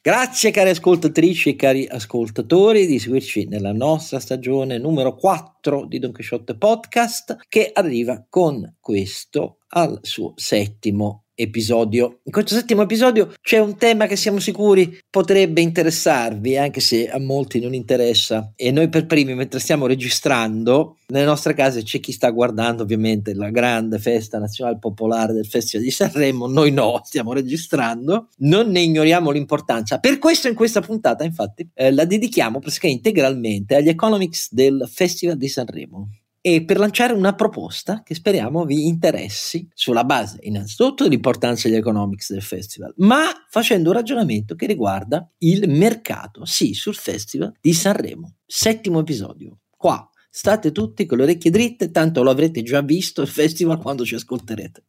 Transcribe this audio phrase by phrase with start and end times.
[0.00, 6.12] Grazie cari ascoltatrici e cari ascoltatori di seguirci nella nostra stagione numero 4 di Don
[6.12, 12.18] Quixote Podcast che arriva con questo al suo settimo episodio.
[12.24, 17.20] In questo settimo episodio c'è un tema che siamo sicuri potrebbe interessarvi, anche se a
[17.20, 18.52] molti non interessa.
[18.56, 23.34] E noi per primi, mentre stiamo registrando, nelle nostre case c'è chi sta guardando ovviamente
[23.34, 26.48] la grande festa nazionale popolare del Festival di Sanremo.
[26.48, 28.28] Noi no, stiamo registrando.
[28.38, 29.98] Non ne ignoriamo l'importanza.
[29.98, 35.36] Per questo in questa puntata, infatti, eh, la dedichiamo praticamente integralmente agli economics del Festival
[35.36, 36.08] di Sanremo
[36.40, 42.32] e per lanciare una proposta che speriamo vi interessi sulla base innanzitutto dell'importanza degli economics
[42.32, 48.36] del festival, ma facendo un ragionamento che riguarda il mercato, sì, sul festival di Sanremo.
[48.46, 49.58] Settimo episodio.
[49.76, 54.04] Qua state tutti con le orecchie dritte, tanto lo avrete già visto il festival quando
[54.04, 54.84] ci ascolterete.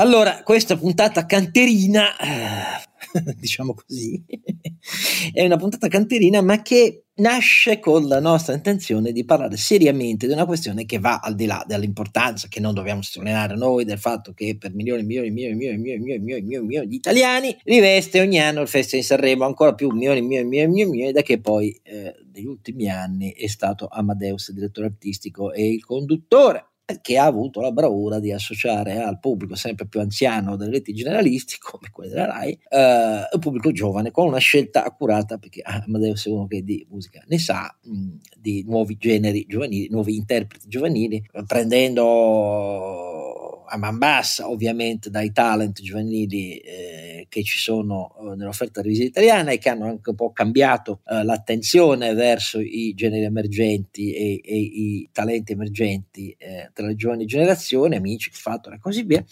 [0.00, 2.06] Allora, questa puntata canterina,
[3.36, 4.24] diciamo così,
[5.30, 10.32] è una puntata canterina ma che nasce con la nostra intenzione di parlare seriamente di
[10.32, 14.32] una questione che va al di là dell'importanza che non dobbiamo sottolineare noi del fatto
[14.32, 17.54] che per milioni e milioni e milioni e milioni e milioni, milioni, milioni di italiani
[17.64, 21.20] riveste ogni anno il Festival di Sanremo ancora più milioni e milioni e milioni da
[21.20, 26.69] che poi eh, negli ultimi anni è stato Amadeus direttore artistico e il conduttore
[27.00, 31.56] che ha avuto la bravura di associare al pubblico sempre più anziano delle reti generalisti,
[31.62, 36.30] come quelle della RAI, eh, un pubblico giovane con una scelta accurata, perché Amadeus è
[36.30, 42.70] uno che di musica ne sa, mh, di nuovi generi giovanili, nuovi interpreti giovanili, prendendo
[43.70, 49.50] a man bassa ovviamente dai talent giovanili eh, che ci sono eh, nell'offerta televisiva italiana
[49.50, 54.56] e che hanno anche un po' cambiato eh, l'attenzione verso i generi emergenti e, e
[54.56, 59.24] i talenti emergenti eh, tra le giovani generazioni, Amici, X Factor e così via.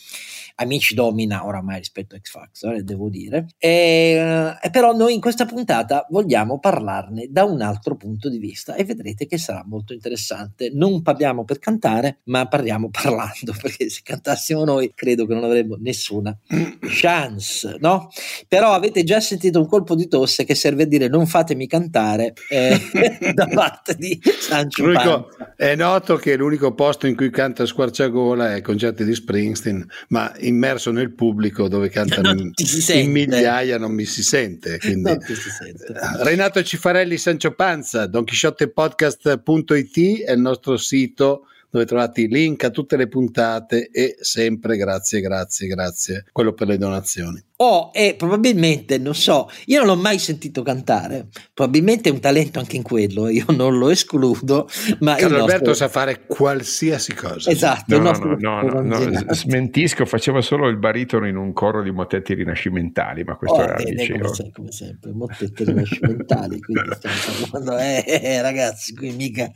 [0.57, 3.47] Amici domina oramai rispetto a X Factor, eh, devo dire.
[3.59, 8.85] E, però noi in questa puntata vogliamo parlarne da un altro punto di vista e
[8.85, 10.71] vedrete che sarà molto interessante.
[10.73, 15.77] Non parliamo per cantare, ma parliamo parlando, perché se cantassimo noi, credo che non avremmo
[15.79, 16.37] nessuna
[16.81, 18.11] chance, no?
[18.47, 22.35] Però avete già sentito un colpo di tosse che serve a dire non fatemi cantare
[22.49, 22.79] eh,
[23.35, 28.61] da parte di Sancio l'unico, È noto che l'unico posto in cui canta squarciagola è
[28.61, 34.23] concerti di Springsteen, ma immerso nel pubblico dove cantano in, in, migliaia non mi si
[34.23, 34.79] sente.
[34.79, 35.17] Quindi.
[35.25, 35.87] Si sente.
[36.23, 42.97] Renato Cifarelli, Sancio Panza, donchisciottepodcast.it è il nostro sito dove trovate i link a tutte
[42.97, 49.15] le puntate e sempre grazie, grazie, grazie, quello per le donazioni o è probabilmente, non
[49.17, 53.47] so, io non l'ho mai sentito cantare, probabilmente è un talento anche in quello, io
[53.51, 54.69] non lo escludo,
[55.01, 55.55] ma Carlo nostro...
[55.55, 57.51] Alberto sa fare qualsiasi cosa.
[57.51, 61.91] Esatto, no, no, no, no, no, smentisco, faceva solo il baritono in un coro di
[61.91, 67.49] motetti rinascimentali, ma questo oh, era bene, come, se, come, sempre, motetti rinascimentali, quindi stiamo
[67.51, 69.51] parlando, eh, eh, ragazzi, qui mica,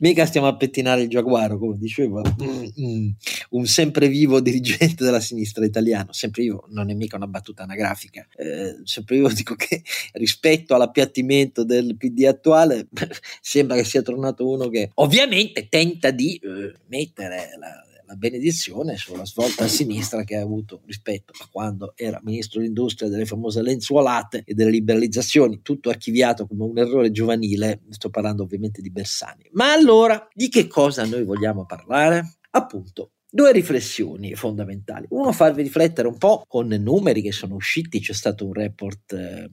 [0.00, 3.08] mica, stiamo a pettinare il giaguaro, come diceva mm, mm,
[3.50, 7.62] un sempre vivo dirigente della sinistra italiana, sempre vivo, non è mica una battuta battuta
[7.62, 8.26] anagrafica.
[8.36, 9.82] Eh, sempre io dico che
[10.14, 12.88] rispetto all'appiattimento del PD attuale
[13.40, 19.24] sembra che sia tornato uno che ovviamente tenta di eh, mettere la, la benedizione sulla
[19.24, 24.42] svolta a sinistra che ha avuto rispetto a quando era ministro dell'industria delle famose lenzuolate
[24.44, 29.48] e delle liberalizzazioni, tutto archiviato come un errore giovanile, sto parlando ovviamente di Bersani.
[29.52, 32.38] Ma allora di che cosa noi vogliamo parlare?
[32.50, 35.06] Appunto Due riflessioni fondamentali.
[35.10, 39.50] Uno, farvi riflettere un po' con numeri che sono usciti, c'è stato un report eh,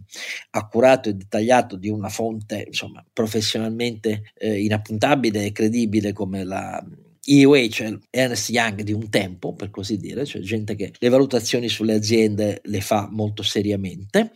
[0.51, 6.81] accurato e dettagliato di una fonte, insomma, professionalmente eh, inappuntabile e credibile come la
[7.25, 11.69] EUA, cioè Ernest Young di un tempo, per così dire, cioè gente che le valutazioni
[11.69, 14.31] sulle aziende le fa molto seriamente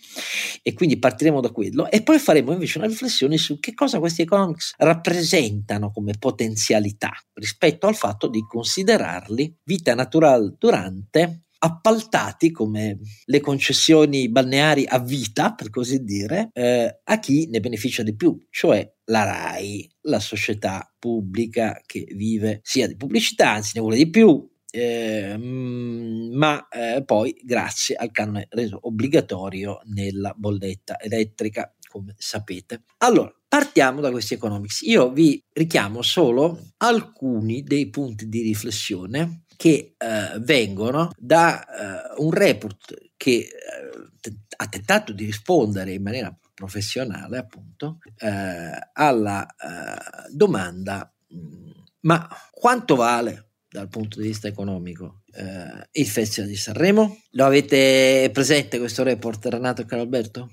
[0.62, 4.22] e quindi partiremo da quello e poi faremo invece una riflessione su che cosa questi
[4.22, 13.40] economics rappresentano come potenzialità rispetto al fatto di considerarli vita naturale durante appaltati come le
[13.40, 18.88] concessioni balneari a vita, per così dire, eh, a chi ne beneficia di più, cioè
[19.06, 24.46] la RAI, la società pubblica che vive sia di pubblicità, anzi ne vuole di più,
[24.70, 32.84] eh, ma eh, poi grazie al canone reso obbligatorio nella bolletta elettrica, come sapete.
[32.98, 34.82] Allora, partiamo da questi economics.
[34.82, 42.32] Io vi richiamo solo alcuni dei punti di riflessione che eh, vengono da eh, un
[42.32, 51.14] report che eh, ha tentato di rispondere in maniera professionale, appunto, eh, alla eh, domanda,
[51.32, 51.70] mm,
[52.02, 57.22] ma quanto vale dal punto di vista economico eh, il Festival di Sanremo?
[57.32, 60.50] Lo avete presente questo report, Renato e Caralberto?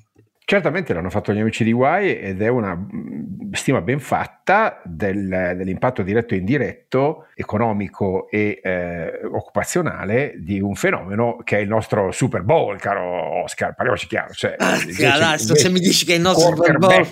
[0.54, 5.54] Certamente l'hanno fatto gli amici di Y ed è una mm, stima ben fatta del,
[5.56, 12.12] dell'impatto diretto e indiretto, economico e eh, occupazionale di un fenomeno che è il nostro
[12.12, 14.32] Super Bowl, caro Oscar, parliamoci chiaro.
[14.32, 17.08] Cioè, ah, invece, adesso invece, se mi dici che è il nostro Super Bowl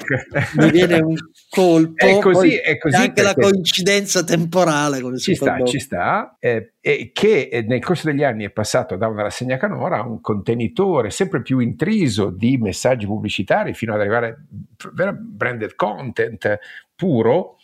[0.58, 1.16] mi viene un
[1.48, 5.68] colpo, è così, è così anche la coincidenza temporale con il ci Super sta, Bowl.
[5.68, 9.56] Ci sta, eh, e che eh, nel corso degli anni è passato da una rassegna
[9.56, 14.46] canora a un contenitore sempre più intriso di messaggi pubblicitari fino ad arrivare
[14.96, 16.58] a branded content
[16.96, 17.58] puro.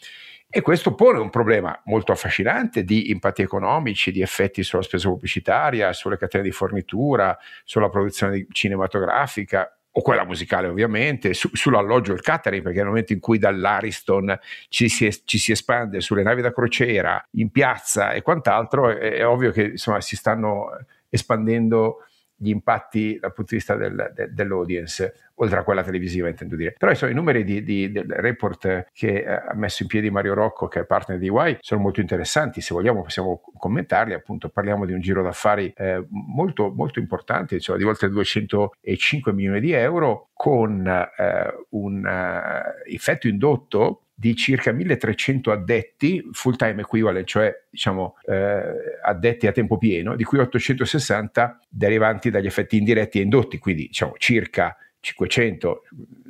[0.48, 5.92] E questo pone un problema molto affascinante di impatti economici, di effetti sulla spesa pubblicitaria,
[5.92, 12.20] sulle catene di fornitura, sulla produzione cinematografica, o quella musicale ovviamente, su, sull'alloggio e il
[12.20, 14.38] catering, perché nel momento in cui dall'Ariston
[14.68, 19.26] ci si, ci si, espande sulle navi da crociera, in piazza e quant'altro, è, è
[19.26, 20.70] ovvio che insomma, si stanno
[21.08, 22.07] espandendo
[22.38, 26.74] gli impatti dal punto di vista del, de, dell'audience, oltre a quella televisiva intendo dire.
[26.78, 30.68] Però insomma, i numeri di, di, del report che ha messo in piedi Mario Rocco,
[30.68, 34.92] che è partner di Y, sono molto interessanti, se vogliamo possiamo commentarli, appunto parliamo di
[34.92, 40.86] un giro d'affari eh, molto, molto importante, cioè di oltre 205 milioni di euro, con
[40.86, 48.98] eh, un uh, effetto indotto di circa 1300 addetti full time equivalent, cioè diciamo eh,
[49.00, 54.14] addetti a tempo pieno, di cui 860 derivanti dagli effetti indiretti e indotti, quindi diciamo
[54.18, 55.82] circa 500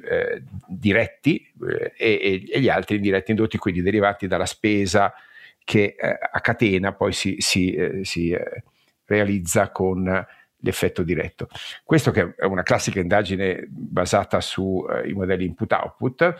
[0.06, 5.14] eh, diretti eh, e, e, gli altri indiretti indotti, quindi derivati dalla spesa
[5.64, 8.64] che eh, a catena poi si, si, eh, si eh,
[9.06, 10.26] realizza con
[10.60, 11.48] l'effetto diretto.
[11.84, 16.34] Questo che è una classica indagine basata sui modelli input-output,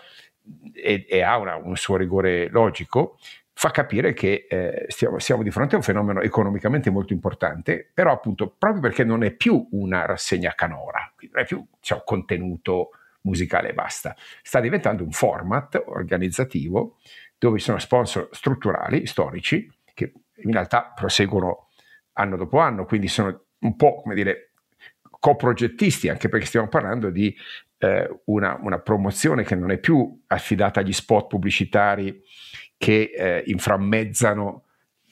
[0.73, 3.19] e, e ha una, un suo rigore logico,
[3.53, 8.13] fa capire che eh, stiamo, siamo di fronte a un fenomeno economicamente molto importante, però
[8.13, 12.91] appunto proprio perché non è più una rassegna canora, non è più diciamo, contenuto
[13.23, 16.99] musicale e basta, sta diventando un format organizzativo
[17.37, 21.69] dove ci sono sponsor strutturali, storici, che in realtà proseguono
[22.13, 24.51] anno dopo anno, quindi sono un po' come dire
[25.19, 27.35] coprogettisti, anche perché stiamo parlando di
[27.79, 32.21] eh, una, una, promozione che non è più affidata agli spot pubblicitari
[32.77, 34.65] che eh, inframmezzano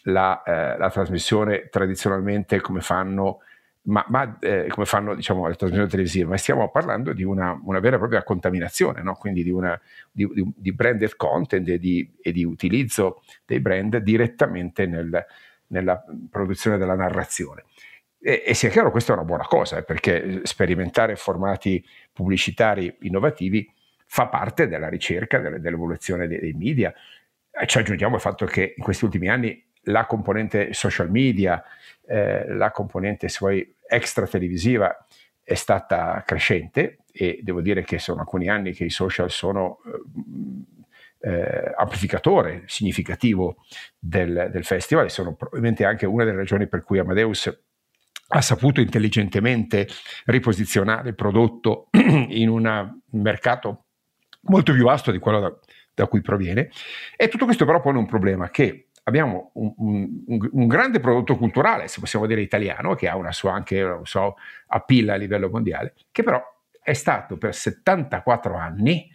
[0.05, 3.41] la, eh, la, trasmissione tradizionalmente come fanno,
[3.83, 7.81] ma, ma eh, come fanno diciamo, le trasmissioni televisive, ma stiamo parlando di una, una
[7.81, 9.15] vera e propria contaminazione, no?
[9.15, 9.81] quindi di, una,
[10.11, 15.25] di, di, di, branded content e di, e utilizzo dei brand direttamente nel,
[15.69, 17.65] nella produzione della narrazione.
[18.19, 23.71] E, e, sia chiaro, questa è una buona cosa, eh, perché sperimentare formati pubblicitari innovativi
[24.07, 26.93] fa parte della ricerca, delle, dell'evoluzione dei, dei media.
[27.51, 31.63] E ci aggiungiamo il fatto che in questi ultimi anni la componente social media,
[32.07, 35.07] eh, la componente se vuoi, extra televisiva
[35.43, 39.79] è stata crescente e devo dire che sono alcuni anni che i social sono
[41.21, 43.57] eh, eh amplificatore significativo
[43.99, 47.66] del, del, festival e sono probabilmente anche una delle ragioni per cui Amadeus
[48.29, 49.87] ha saputo intelligentemente
[50.25, 53.85] riposizionare il prodotto in un mercato
[54.43, 55.55] molto più vasto di quello da,
[55.95, 56.71] da, cui proviene.
[57.17, 61.89] E tutto questo però pone un problema che abbiamo un, un, un, grande prodotto culturale,
[61.89, 64.33] se possiamo dire italiano, che ha una sua anche una sua
[64.69, 66.43] appeal a livello mondiale, che però
[66.83, 69.09] è stato per 74 anni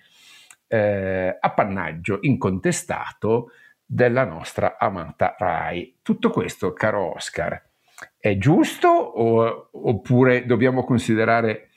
[0.67, 3.51] eh, appannaggio incontestato
[3.85, 5.99] della nostra amata RAI.
[6.01, 7.70] Tutto questo, caro Oscar,
[8.17, 11.69] è giusto o, oppure dobbiamo considerare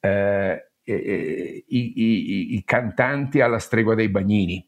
[0.00, 4.66] eh, i, i, i, cantanti alla stregua dei bagnini?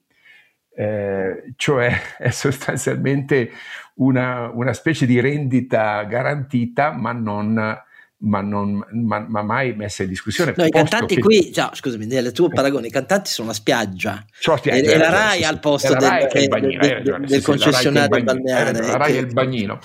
[0.75, 3.51] Eh, cioè è sostanzialmente
[3.97, 7.85] una, una, specie di rendita garantita ma non
[8.19, 10.55] ma, non, ma, ma mai messa in discussione.
[10.57, 11.21] No, i cantanti che...
[11.21, 15.11] qui, cioè, scusami, nel tuo paragone, i cantanti sono a spiaggia, spiaggia e, e, la
[15.11, 18.73] RAI al posto del, del, bagnino, del, del, del concessionario balneare.
[18.73, 19.79] La RAI è il bagnino,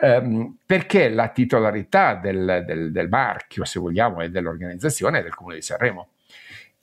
[0.00, 5.62] um, perché la titolarità del, del, marchio, se vogliamo, e dell'organizzazione è del Comune di
[5.62, 6.08] Sanremo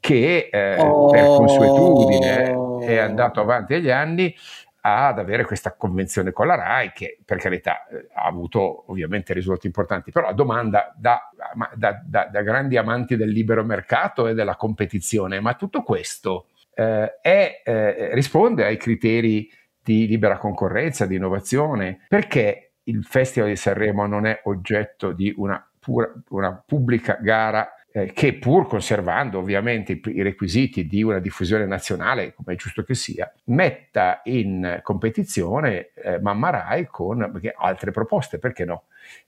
[0.02, 1.10] che eh, oh.
[1.10, 4.34] per consuetudine è andato avanti agli anni
[4.82, 9.68] ad avere questa convenzione con la RAI che per carità eh, ha avuto ovviamente risultati
[9.68, 11.30] importanti, però la domanda da,
[11.76, 17.20] da, da, da, grandi amanti del libero mercato e della competizione, ma tutto questo eh,
[17.22, 24.06] è, eh, risponde ai criteri di libera concorrenza, di innovazione, perché il Festival di Sanremo
[24.06, 30.02] non è oggetto di una, pura, una pubblica gara eh, che pur conservando ovviamente i,
[30.06, 36.20] i, requisiti di una diffusione nazionale, come è giusto che sia, metta in competizione eh,
[36.20, 38.84] Mamma Rai con altre proposte, perché no?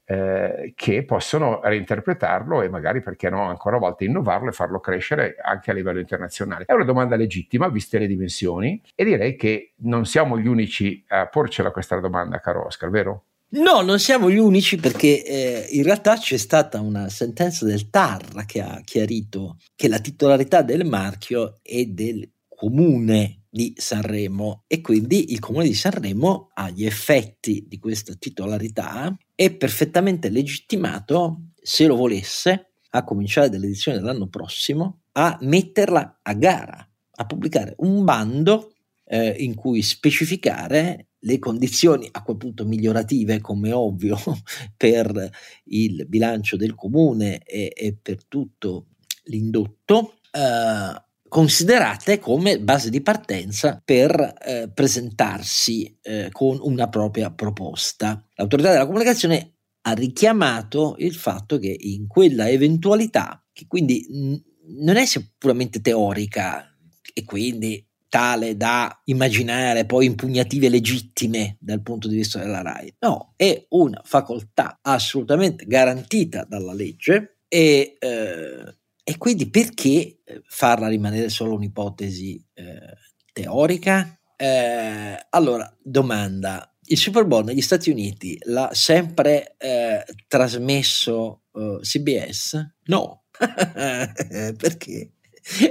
[0.05, 5.37] Eh, che possono reinterpretarlo e magari, perché no, ancora una volta innovarlo e farlo crescere
[5.41, 6.65] anche a livello internazionale.
[6.65, 11.27] È una domanda legittima, viste le dimensioni, e direi che non siamo gli unici a
[11.27, 13.23] porcela questa domanda, caro Oscar, vero?
[13.53, 18.45] No, non siamo gli unici perché eh, in realtà c'è stata una sentenza del TAR
[18.45, 25.33] che ha chiarito che la titolarità del marchio è del comune di Sanremo e quindi
[25.33, 31.97] il comune di Sanremo ha gli effetti di questa titolarità è perfettamente legittimato se lo
[31.97, 38.71] volesse a cominciare dall'edizione dell'anno prossimo a metterla a gara a pubblicare un bando
[39.11, 44.17] eh, in cui specificare le condizioni a quel punto migliorative, come ovvio,
[44.77, 45.29] per
[45.65, 48.87] il bilancio del comune e, e per tutto
[49.25, 58.25] l'indotto, eh, considerate come base di partenza per eh, presentarsi eh, con una propria proposta.
[58.35, 64.41] L'autorità della comunicazione ha richiamato il fatto che in quella eventualità, che quindi n-
[64.83, 65.03] non è
[65.37, 66.65] puramente teorica
[67.13, 72.95] e quindi tale da immaginare poi impugnative legittime dal punto di vista della RAI.
[72.99, 80.89] No, è una facoltà assolutamente garantita dalla legge e, eh, e quindi perché eh, farla
[80.89, 82.97] rimanere solo un'ipotesi eh,
[83.31, 84.19] teorica?
[84.35, 86.65] Eh, allora, domanda.
[86.83, 92.73] Il Super Bowl negli Stati Uniti l'ha sempre eh, trasmesso eh, CBS?
[92.87, 93.23] No.
[93.39, 95.13] perché?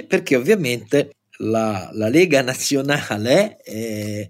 [0.08, 4.26] Perché ovviamente la, la Lega Nazionale è,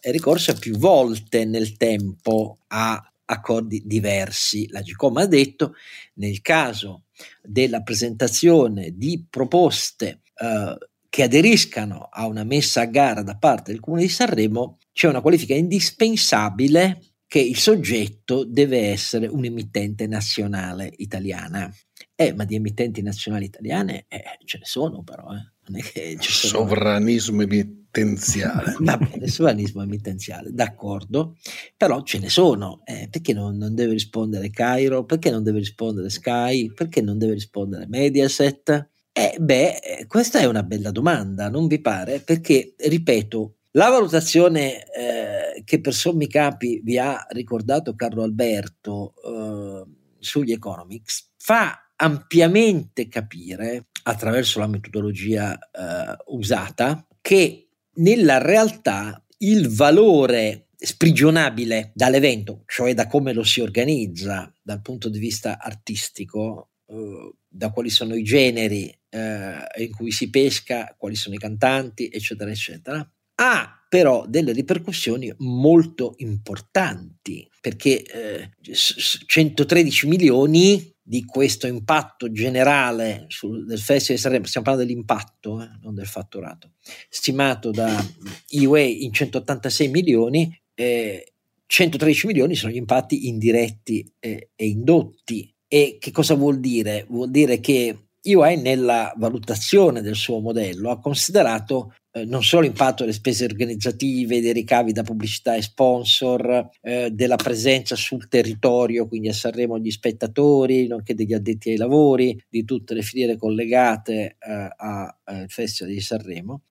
[0.00, 4.68] è ricorsa più volte nel tempo a accordi diversi.
[4.70, 5.74] La GICOM ha detto
[6.14, 7.04] nel caso
[7.42, 10.76] della presentazione di proposte eh,
[11.08, 15.20] che aderiscano a una messa a gara da parte del Comune di Sanremo, c'è una
[15.20, 21.72] qualifica indispensabile che il soggetto deve essere un'emittente nazionale italiana.
[22.16, 25.32] Eh, ma di emittenti nazionali italiane eh, ce ne sono però.
[25.32, 25.53] Eh.
[25.66, 26.66] Non è che ci sono...
[26.66, 28.76] Sovranismo emittenziale.
[28.80, 31.36] Va bene, sovranismo emittenziale, d'accordo,
[31.76, 32.82] però ce ne sono.
[32.84, 35.04] Eh, perché non, non, deve rispondere Cairo?
[35.04, 36.72] Perché non deve rispondere Sky?
[36.72, 38.90] Perché non deve rispondere Mediaset?
[39.12, 42.18] Eh, beh, eh, questa è una bella domanda, non vi pare?
[42.18, 49.84] Perché, ripeto, la valutazione eh, che per sommi capi vi ha ricordato Carlo Alberto eh,
[50.18, 60.68] sugli economics fa ampiamente capire attraverso la metodologia eh, usata che nella realtà il valore
[60.76, 67.70] sprigionabile dall'evento, cioè da come lo si organizza dal punto di vista artistico, eh, da
[67.70, 73.08] quali sono i generi eh, in cui si pesca, quali sono i cantanti, eccetera, eccetera,
[73.36, 83.66] ha però delle ripercussioni molto importanti perché eh, 113 milioni di questo impatto generale sul,
[83.66, 86.72] del Festival stiamo parlando dell'impatto, eh, non del fatturato,
[87.10, 88.02] stimato da
[88.48, 91.34] IUE in 186 milioni, eh,
[91.66, 95.54] 113 milioni sono gli impatti indiretti eh, e indotti.
[95.68, 97.04] E che cosa vuol dire?
[97.08, 103.02] Vuol dire che IUE nella valutazione del suo modello ha considerato eh, non solo l'impatto
[103.02, 109.28] delle spese organizzative, dei ricavi da pubblicità e sponsor, eh, della presenza sul territorio, quindi
[109.28, 114.68] a Sanremo gli spettatori, nonché degli addetti ai lavori, di tutte le filiere collegate eh,
[114.76, 116.62] al eh, Festival di Sanremo,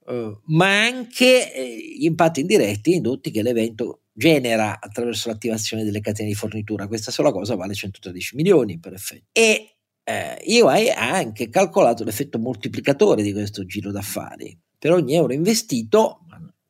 [0.46, 1.52] ma anche
[1.98, 6.88] gli impatti indiretti indotti che l'evento genera attraverso l'attivazione delle catene di fornitura.
[6.88, 9.26] Questa sola cosa vale 113 milioni per effetto.
[9.34, 15.32] E eh, EY ha anche calcolato l'effetto moltiplicatore di questo giro d'affari per ogni euro
[15.32, 16.26] investito,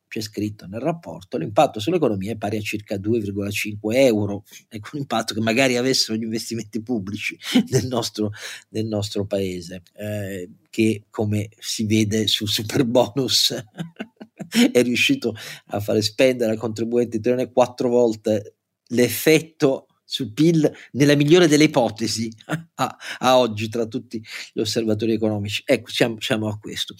[0.07, 5.33] c'è scritto nel rapporto, l'impatto sull'economia è pari a circa 2,5 euro, ecco un impatto
[5.33, 7.35] che magari avessero gli investimenti pubblici
[7.71, 8.29] nel nostro,
[8.69, 13.51] nel nostro paese, eh, che come si vede sul super bonus
[14.71, 15.33] è riuscito
[15.69, 18.57] a fare spendere al contribuente italiano quattro volte
[18.89, 22.31] l'effetto sul PIL nella migliore delle ipotesi
[22.75, 25.63] a, a, oggi tra tutti gli osservatori economici.
[25.65, 26.93] Ecco, siamo, siamo a questo.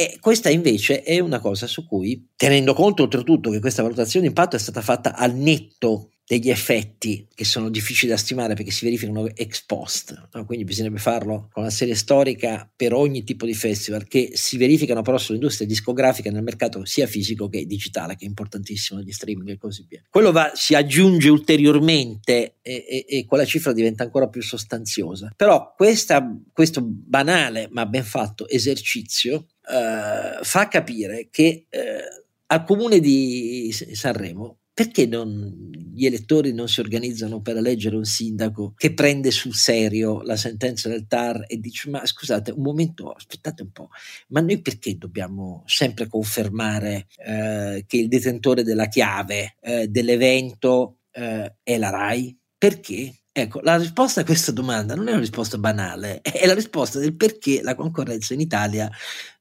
[0.00, 4.28] E questa invece è una cosa su cui, tenendo conto oltretutto che questa valutazione di
[4.28, 8.84] impatto è stata fatta al netto degli effetti che sono difficili da stimare perché si
[8.84, 10.44] verificano ex post, no?
[10.44, 15.02] quindi bisognerebbe farlo con una serie storica per ogni tipo di festival che si verificano
[15.02, 19.58] però sull'industria discografica nel mercato sia fisico che digitale, che è importantissimo, gli streaming e
[19.58, 20.04] così via.
[20.08, 25.32] Quello va, si aggiunge ulteriormente e, e, e, quella cifra diventa ancora più sostanziosa.
[25.34, 32.02] Però questa, questo banale ma ben fatto esercizio eh, fa capire che eh,
[32.46, 38.72] al comune di Sanremo perché non, gli elettori non si organizzano per eleggere un sindaco
[38.74, 43.60] che prende sul serio la sentenza del TAR e dice ma scusate un momento, aspettate
[43.60, 43.90] un po',
[44.28, 51.56] ma noi perché dobbiamo sempre confermare eh, che il detentore della chiave eh, dell'evento eh,
[51.62, 52.34] è la RAI?
[52.56, 53.16] Perché?
[53.30, 57.16] Ecco, la risposta a questa domanda non è una risposta banale, è la risposta del
[57.16, 58.90] perché la concorrenza in Italia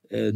[0.10, 0.32] eh,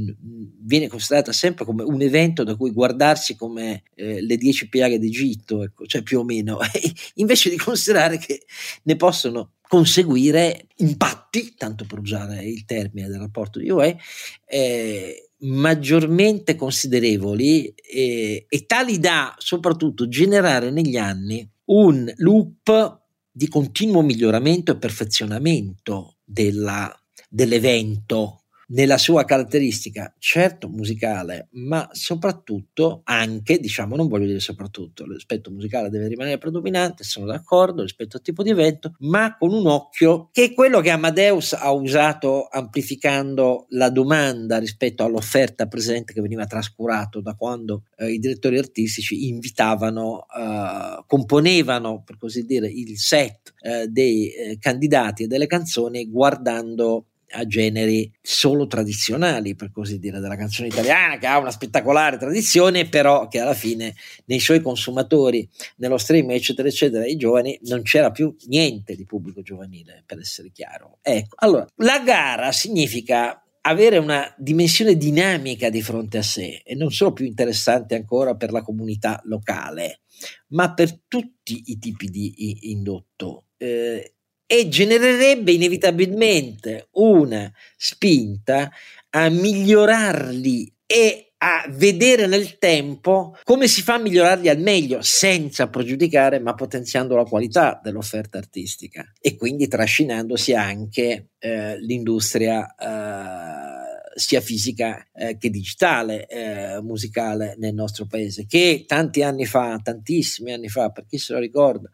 [0.61, 5.63] viene considerata sempre come un evento da cui guardarsi come eh, le dieci piaghe d'Egitto,
[5.63, 6.59] ecco, cioè più o meno,
[7.15, 8.45] invece di considerare che
[8.83, 13.97] ne possono conseguire impatti, tanto per usare il termine del rapporto di UE,
[14.45, 23.01] eh, maggiormente considerevoli eh, e tali da soprattutto generare negli anni un loop
[23.31, 26.95] di continuo miglioramento e perfezionamento della,
[27.27, 28.42] dell'evento
[28.73, 35.89] nella sua caratteristica, certo musicale, ma soprattutto anche, diciamo, non voglio dire soprattutto, l'aspetto musicale
[35.89, 40.45] deve rimanere predominante, sono d'accordo rispetto al tipo di evento, ma con un occhio che
[40.45, 47.21] è quello che Amadeus ha usato amplificando la domanda rispetto all'offerta presente che veniva trascurato
[47.21, 53.87] da quando eh, i direttori artistici invitavano, eh, componevano, per così dire, il set eh,
[53.87, 60.35] dei eh, candidati e delle canzoni guardando a generi solo tradizionali, per così dire, della
[60.35, 65.47] canzone italiana, che ha una spettacolare tradizione, però che alla fine nei suoi consumatori,
[65.77, 70.51] nello streaming, eccetera, eccetera, i giovani, non c'era più niente di pubblico giovanile, per essere
[70.51, 70.99] chiaro.
[71.01, 76.91] Ecco, allora, la gara significa avere una dimensione dinamica di fronte a sé e non
[76.91, 80.01] solo più interessante ancora per la comunità locale,
[80.49, 83.45] ma per tutti i tipi di indotto.
[83.57, 84.15] Eh,
[84.53, 88.69] e genererebbe inevitabilmente una spinta
[89.09, 95.69] a migliorarli e a vedere nel tempo come si fa a migliorarli al meglio senza
[95.69, 104.39] pregiudicare ma potenziando la qualità dell'offerta artistica e quindi trascinandosi anche eh, l'industria eh, sia
[104.39, 110.69] fisica eh, che digitale eh, musicale nel nostro paese che tanti anni fa, tantissimi anni
[110.69, 111.89] fa, per chi se lo ricorda,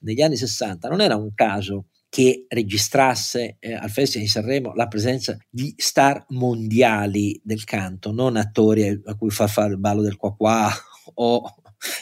[0.00, 4.88] negli anni 60 non era un caso che registrasse eh, al Festival di Sanremo la
[4.88, 10.16] presenza di star mondiali del canto, non attori a cui fa fare il ballo del
[10.16, 10.70] qua qua
[11.14, 11.42] o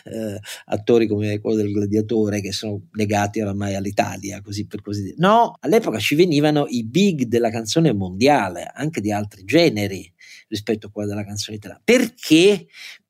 [0.04, 5.16] eh, attori come quello del gladiatore che sono legati oramai all'Italia, così per così dire.
[5.18, 10.10] No, all'epoca ci venivano i big della canzone mondiale, anche di altri generi
[10.48, 11.82] rispetto a quella della canzone italiana.
[11.84, 12.66] Perché?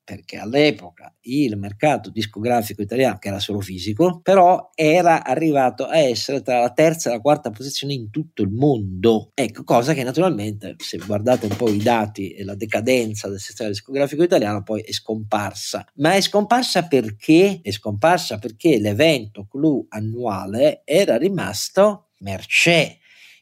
[0.06, 6.42] Perché all'epoca il mercato discografico italiano, che era solo fisico, però era arrivato a essere
[6.42, 9.32] tra la terza e la quarta posizione in tutto il mondo.
[9.34, 13.68] Ecco, cosa che naturalmente, se guardate un po' i dati e la decadenza del sistema
[13.68, 15.84] discografico italiano, poi è scomparsa.
[15.96, 17.58] Ma è scomparsa perché?
[17.60, 22.98] È scomparsa perché l'evento clou annuale era rimasto mercé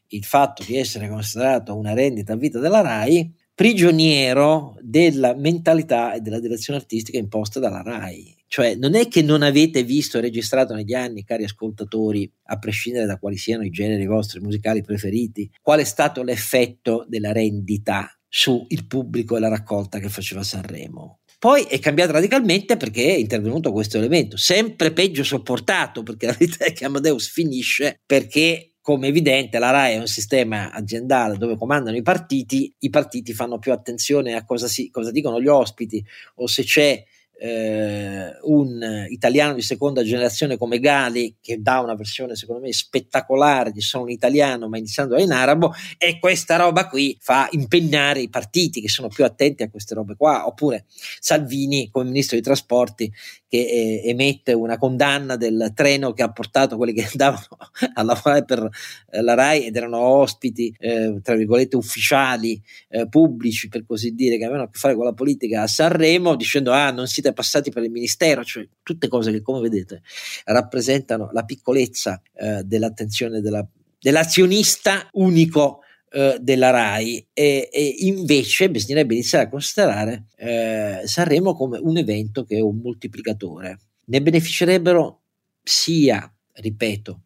[0.08, 6.20] il fatto di essere considerato una rendita a vita della RAI prigioniero della mentalità e
[6.20, 8.34] della direzione artistica imposta dalla RAI.
[8.46, 13.06] Cioè, non è che non avete visto e registrato negli anni, cari ascoltatori, a prescindere
[13.06, 18.66] da quali siano i generi vostri musicali preferiti, qual è stato l'effetto della rendita sul
[18.86, 21.20] pubblico e la raccolta che faceva Sanremo.
[21.38, 26.64] Poi è cambiato radicalmente perché è intervenuto questo elemento, sempre peggio sopportato, perché la verità
[26.64, 31.96] è che Amadeus finisce perché come evidente la RAI è un sistema aziendale dove comandano
[31.96, 36.46] i partiti, i partiti fanno più attenzione a cosa, si, cosa dicono gli ospiti o
[36.46, 37.02] se c'è
[37.44, 43.70] eh, un italiano di seconda generazione come Gali che dà una versione secondo me spettacolare
[43.70, 48.30] di Sono un italiano ma iniziando in arabo e questa roba qui fa impennare i
[48.30, 50.46] partiti che sono più attenti a queste robe qua.
[50.46, 53.12] Oppure Salvini come ministro dei trasporti
[53.46, 57.58] che eh, emette una condanna del treno che ha portato quelli che andavano
[57.92, 58.68] a lavorare per
[59.10, 64.38] eh, la RAI ed erano ospiti eh, tra virgolette ufficiali eh, pubblici per così dire
[64.38, 67.32] che avevano a che fare con la politica a Sanremo dicendo ah non si siete
[67.34, 70.00] passati per il ministero, cioè tutte cose che come vedete
[70.44, 73.66] rappresentano la piccolezza eh, dell'attenzione della,
[73.98, 81.78] dell'azionista unico eh, della RAI e, e, invece bisognerebbe iniziare a considerare eh, Sanremo come
[81.78, 83.78] un evento che è un moltiplicatore.
[84.06, 85.22] Ne beneficerebbero
[85.62, 87.22] sia, ripeto,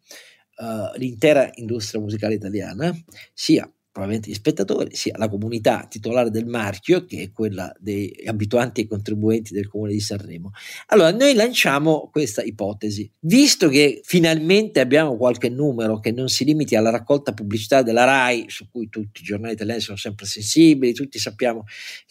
[0.59, 2.91] uh, l'intera industria musicale italiana,
[3.33, 8.81] sia probabilmente gli spettatori, sia la comunità titolare del marchio, che è quella dei abituanti
[8.81, 10.51] e contribuenti del comune di Sanremo.
[10.87, 13.09] Allora, noi lanciamo questa ipotesi.
[13.21, 18.45] Visto che finalmente abbiamo qualche numero che non si limiti alla raccolta pubblicità della RAI,
[18.47, 21.65] su cui tutti i giornali italiani sono sempre sensibili, tutti sappiamo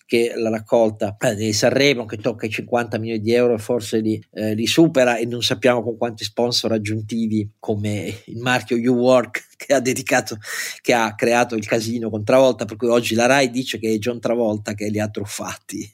[0.09, 4.19] che la raccolta eh, di Sanremo che tocca i 50 milioni di euro forse li,
[4.33, 9.49] eh, li, supera e non sappiamo con quanti sponsor aggiuntivi come il marchio You Work
[9.59, 10.39] che ha dedicato,
[10.81, 13.99] che ha creato il casino con Travolta, per cui oggi la RAI dice che è
[13.99, 15.93] John Travolta che li ha truffati.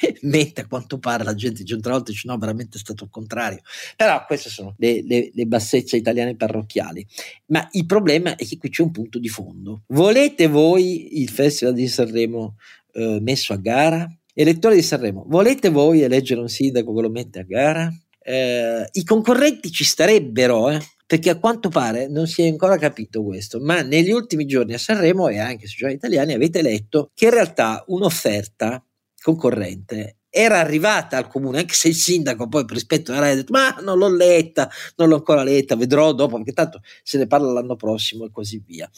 [0.22, 3.10] mentre a quanto pare la gente di John Travolta dice no, veramente è stato il
[3.10, 3.60] contrario.
[3.96, 7.04] Però queste sono le, le, le bassezze italiane parrocchiali.
[7.46, 9.84] Ma il problema è che qui c'è un punto di fondo.
[9.86, 12.56] Volete voi il Festival di Sanremo
[12.98, 14.06] eh, messo a gara?
[14.34, 17.92] Elettori di Sanremo, volete voi eleggere un sindaco che lo mette a gara?
[18.20, 23.24] Eh, I concorrenti ci starebbero, eh, perché a quanto pare non si è ancora capito
[23.24, 27.24] questo, ma negli ultimi giorni a Sanremo e anche sui giorni italiani avete letto che
[27.26, 28.84] in realtà un'offerta
[29.20, 33.70] concorrente era arrivata al comune, anche se il sindaco poi per rispetto ha detto ma
[33.82, 37.74] non l'ho letta, non l'ho ancora letta, vedrò dopo, perché tanto se ne parla l'anno
[37.74, 38.88] prossimo e così via.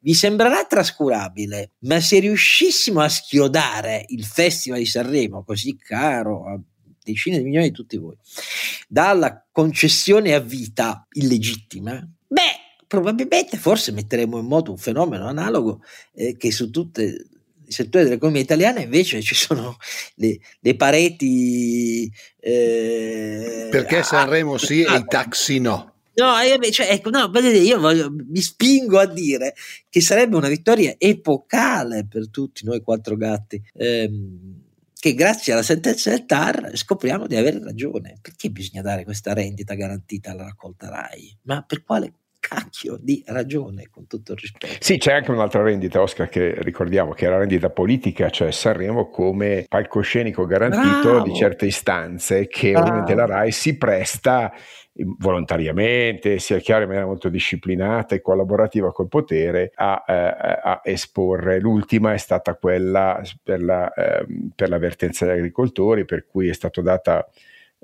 [0.00, 6.60] Vi sembrerà trascurabile, ma se riuscissimo a schiodare il Festival di Sanremo, così caro a
[7.02, 8.18] decine di milioni di tutti voi,
[8.86, 15.80] dalla concessione a vita illegittima, beh, probabilmente forse metteremo in moto un fenomeno analogo
[16.12, 17.28] eh, che su tutte
[17.66, 19.76] i settori dell'economia italiana invece ci sono
[20.16, 27.10] le, le pareti eh, perché Sanremo sì e i taxi no No, eh, cioè, ecco,
[27.10, 29.52] no, vedete, io voglio, mi spingo a dire
[29.88, 33.60] che sarebbe una vittoria epocale per tutti noi quattro gatti.
[33.74, 38.18] Ehm, che grazie alla sentenza del TAR scopriamo di avere ragione.
[38.22, 41.36] Perché bisogna dare questa rendita garantita alla raccolta RAI?
[41.42, 42.12] Ma per quale
[42.46, 44.76] cacchio di ragione, con tutto il rispetto.
[44.80, 49.08] Sì, c'è anche un'altra rendita, Oscar, che ricordiamo che è la rendita politica, cioè Sanremo
[49.08, 51.22] come palcoscenico garantito Bravo.
[51.24, 52.86] di certe istanze che Bravo.
[52.86, 54.52] ovviamente la RAI si presta
[55.18, 61.58] volontariamente, sia chiaro in maniera molto disciplinata e collaborativa col potere a, eh, a esporre.
[61.58, 66.80] L'ultima è stata quella per, la, eh, per l'avvertenza degli agricoltori, per cui è stata
[66.80, 67.28] data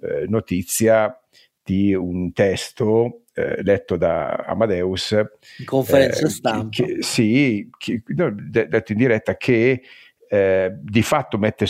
[0.03, 1.19] eh, notizia
[1.63, 5.13] di un testo eh, letto da Amadeus.
[5.59, 6.69] In conferenza eh, stampa.
[6.69, 9.83] Che, sì, che, no, detto in diretta, che
[10.29, 11.67] eh, di fatto mette,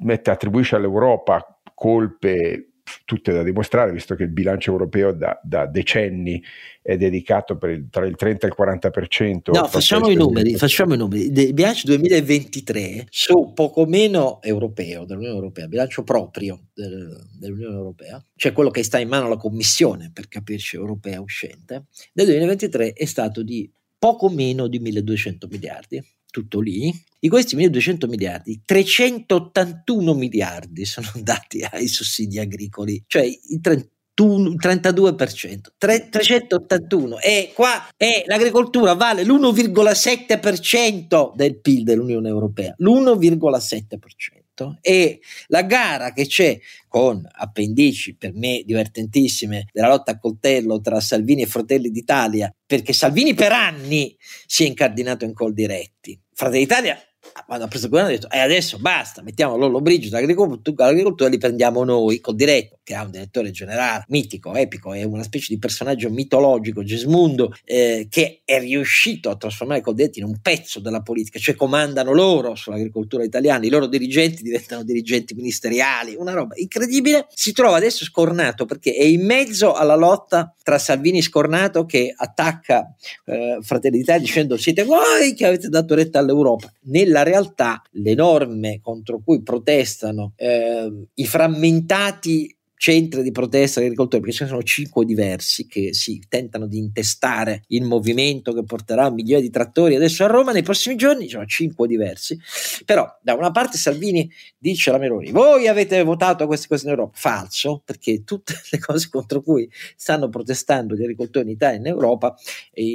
[0.00, 2.68] mette, attribuisce all'Europa colpe
[3.04, 6.42] tutte da dimostrare, visto che il bilancio europeo da, da decenni
[6.82, 9.52] è dedicato il, tra il 30 e il 40%.
[9.52, 11.32] No, facciamo i numeri, facciamo i numeri.
[11.32, 18.52] Il bilancio 2023 su poco meno europeo dell'Unione Europea, bilancio proprio del, dell'Unione Europea, cioè
[18.52, 23.42] quello che sta in mano alla Commissione, per capirci, europea uscente, nel 2023 è stato
[23.42, 26.92] di poco meno di 1200 miliardi tutto lì.
[27.18, 35.60] Di questi 1200 miliardi, 381 miliardi sono andati ai sussidi agricoli, cioè il 30 32%,
[35.76, 44.45] 3, 381 e qua è, l'agricoltura vale l'1,7% del PIL dell'Unione Europea, l'1,7%
[44.80, 51.00] e la gara che c'è con appendici per me divertentissime della lotta a coltello tra
[51.00, 54.16] Salvini e Fratelli d'Italia, perché Salvini per anni
[54.46, 56.18] si è incardinato in col diretti.
[56.32, 56.98] Fratelli d'Italia
[57.46, 61.28] quando ha preso il governo ha detto e eh, adesso basta, mettiamo Lollo Brigida all'agricoltura,
[61.28, 65.52] li prendiamo noi col diretto, che ha un direttore generale mitico, epico, è una specie
[65.52, 70.80] di personaggio mitologico, Gesmundo, eh, che è riuscito a trasformare col diretto in un pezzo
[70.80, 76.54] della politica, cioè comandano loro sull'agricoltura italiana, i loro dirigenti diventano dirigenti ministeriali, una roba
[76.56, 82.12] incredibile, si trova adesso scornato perché è in mezzo alla lotta tra Salvini scornato che
[82.16, 82.92] attacca
[83.24, 86.72] eh, Fratelli d'Italia dicendo siete voi che avete dato retta all'Europa.
[86.86, 94.22] Nella realtà le norme contro cui protestano eh, i frammentati centri di protesta degli agricoltori,
[94.22, 99.10] perché ce ne sono cinque diversi che si tentano di intestare il movimento che porterà
[99.10, 102.38] migliaia di trattori adesso a Roma nei prossimi giorni, sono cinque diversi,
[102.84, 107.12] però da una parte Salvini dice alla Meloni, voi avete votato queste cose in Europa,
[107.14, 111.86] falso, perché tutte le cose contro cui stanno protestando gli agricoltori in Italia e in
[111.86, 112.36] Europa,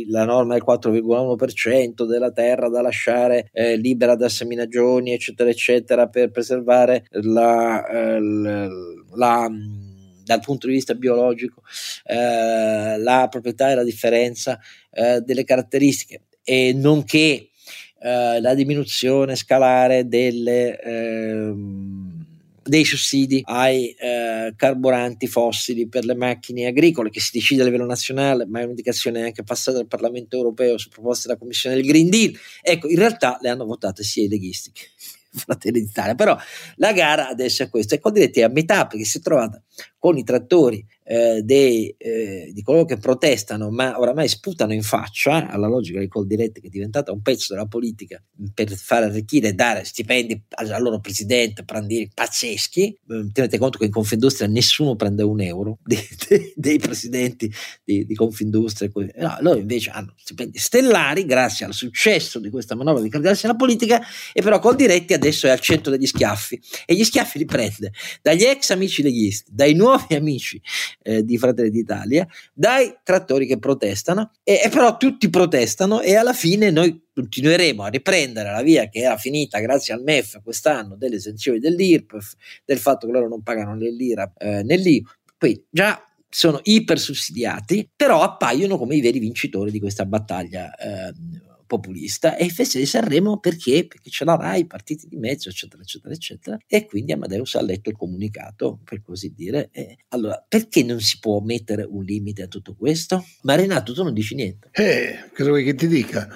[0.08, 6.32] la norma del 4,1% della terra da lasciare eh, libera da seminagioni, eccetera, eccetera, per
[6.32, 8.70] preservare la, eh, la,
[9.16, 9.50] la
[10.24, 11.62] dal punto di vista biologico
[12.06, 14.60] eh, la proprietà e la differenza
[14.92, 17.50] eh, delle caratteristiche e nonché
[18.00, 22.26] eh, la diminuzione scalare delle, ehm,
[22.64, 27.86] dei sussidi ai eh, carburanti fossili per le macchine agricole che si decide a livello
[27.86, 32.10] nazionale, ma è un'indicazione anche passata dal Parlamento europeo su proposta della Commissione del Green
[32.10, 32.34] Deal.
[32.62, 34.72] Ecco, in realtà le hanno votate sia i leghisti
[35.34, 36.38] Fratelli d'Italia, però
[36.76, 37.96] la gara adesso è questa.
[37.96, 39.62] E Coldiretti è a metà perché si è trovata
[40.02, 45.48] con i trattori eh, dei, eh, di coloro che protestano, ma oramai sputano in faccia
[45.48, 48.20] alla logica di Coldiretti che è diventata un pezzo della politica
[48.52, 52.98] per far arricchire e dare stipendi al loro presidente, Prandini, pazzeschi.
[53.10, 57.52] Eh, tenete conto che in Confindustria nessuno prende un euro dei, dei, dei presidenti
[57.84, 58.90] di, di Confindustria.
[59.18, 63.56] No, loro invece hanno stipendi stellari grazie al successo di questa manovra di candidarsi alla
[63.56, 64.02] politica
[64.34, 67.92] e però Coldiretti adesso è al centro degli schiaffi e gli schiaffi li prende
[68.24, 70.62] dagli ex amici leghisti, dai nuovi amici
[71.02, 76.34] eh, di Fratelli d'Italia, dai trattori che protestano, e, e, però tutti protestano e alla
[76.34, 81.16] fine noi continueremo a riprendere la via che era finita grazie al MEF quest'anno delle
[81.16, 82.34] esenzioni dell'IRPEF,
[82.66, 85.10] del fatto che loro non pagano né l'IRA eh, né l'IVA,
[85.70, 91.14] già sono iper sussidiati, però appaiono come i veri vincitori di questa battaglia eh,
[91.72, 93.88] populista e Festival di Sanremo perché?
[93.88, 96.58] Perché ce la Rai, partiti di mezzo, eccetera, eccetera, eccetera.
[96.68, 99.70] E quindi Amadeus ha letto il comunicato, per così dire.
[99.72, 103.26] E allora, perché non si può mettere un limite a tutto questo?
[103.44, 104.68] Ma Renato, tu non dici niente.
[104.74, 106.28] Eh, cosa vuoi che ti dica?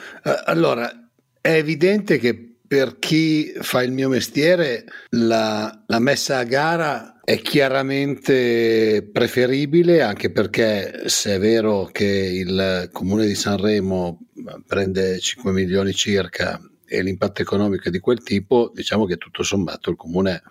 [0.46, 7.15] Allora, è evidente che per chi fa il mio mestiere la, la messa a gara
[7.26, 14.28] è chiaramente preferibile anche perché se è vero che il comune di Sanremo
[14.68, 19.90] prende 5 milioni circa e l'impatto economico è di quel tipo, diciamo che tutto sommato
[19.90, 20.44] il comune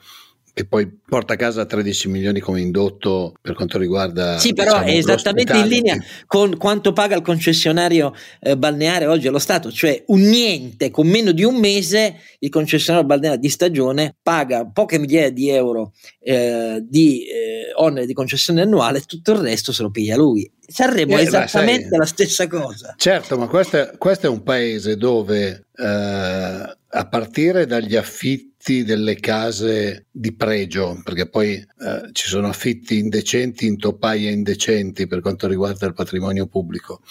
[0.55, 4.87] che poi porta a casa 13 milioni come indotto per quanto riguarda sì però diciamo,
[4.87, 10.03] è esattamente in linea con quanto paga il concessionario eh, balneare oggi allo Stato cioè
[10.07, 15.31] un niente con meno di un mese il concessionario balneare di stagione paga poche migliaia
[15.31, 20.17] di euro eh, di eh, onere di concessione annuale tutto il resto se lo piglia
[20.17, 20.51] lui.
[20.67, 22.95] Sanremo è eh, esattamente sai, la stessa cosa.
[22.97, 28.83] Certo ma questo è, questo è un paese dove eh, a partire dagli affitti affitti
[28.83, 35.47] delle case di pregio, perché poi eh, ci sono affitti indecenti, intoppaie indecenti per quanto
[35.47, 37.03] riguarda il patrimonio pubblico,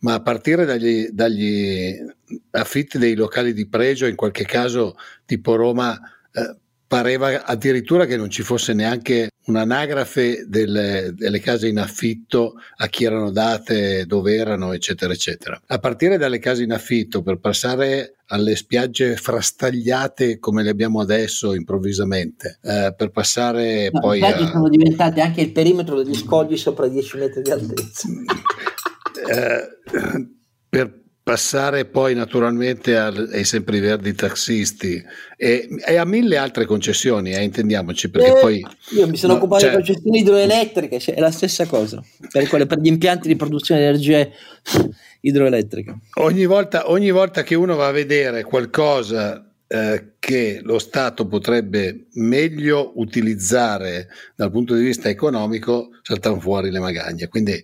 [0.00, 1.96] ma a partire dagli, dagli
[2.52, 4.94] affitti dei locali di pregio, in qualche caso
[5.26, 5.98] tipo Roma,
[6.32, 6.56] eh,
[6.92, 13.04] pareva addirittura che non ci fosse neanche un'anagrafe delle, delle, case in affitto a chi
[13.04, 15.58] erano date, dove erano, eccetera, eccetera.
[15.68, 21.54] A partire dalle case in affitto per passare alle spiagge frastagliate come le abbiamo adesso
[21.54, 24.20] improvvisamente, eh, per passare no, poi...
[24.20, 24.50] Le a...
[24.50, 28.06] sono diventate anche il perimetro degli scogli sopra 10 metri di altezza.
[29.32, 30.28] eh,
[30.68, 35.02] per passare poi naturalmente al, ai sempreverdi taxisti
[35.36, 38.66] e, e, a mille altre concessioni, eh, intendiamoci, perché eh, poi...
[38.90, 42.48] Io mi sono no, occupato cioè, di concessioni idroelettriche, cioè, è la stessa cosa, per,
[42.48, 44.28] quelle, per gli impianti di produzione di energia
[45.20, 45.96] idroelettrica.
[46.14, 52.08] Ogni volta, ogni volta che uno va a vedere qualcosa eh, che lo Stato potrebbe
[52.14, 57.28] meglio utilizzare dal punto di vista economico, saltano fuori le magagne.
[57.28, 57.62] Quindi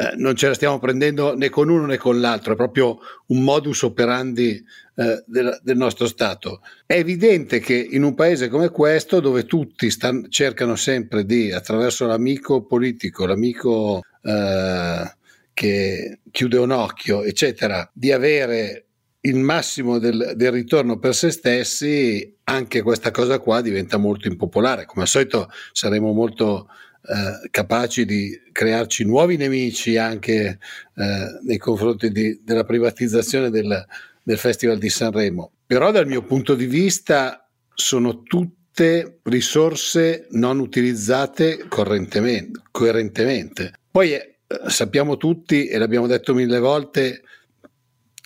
[0.00, 3.42] eh, non ce la stiamo prendendo né con uno né con l'altro, è proprio un
[3.42, 6.62] modus operandi eh, del, del, nostro Stato.
[6.86, 12.06] È evidente che in un paese come questo, dove tutti stan, cercano sempre di, attraverso
[12.06, 15.14] l'amico politico, l'amico eh,
[15.52, 18.86] che chiude un occhio, eccetera, di avere
[19.22, 24.86] il massimo del, del, ritorno per se stessi, anche questa cosa qua diventa molto impopolare.
[24.86, 26.68] Come al solito saremo molto
[27.02, 30.58] eh, capaci di crearci nuovi nemici anche
[30.94, 33.84] eh, nei confronti di, della privatizzazione del,
[34.22, 35.52] del Festival di Sanremo.
[35.66, 43.72] Però dal mio punto di vista sono tutte risorse non utilizzate coerentemente.
[43.90, 44.36] Poi eh,
[44.66, 47.22] sappiamo tutti, e l'abbiamo detto mille volte,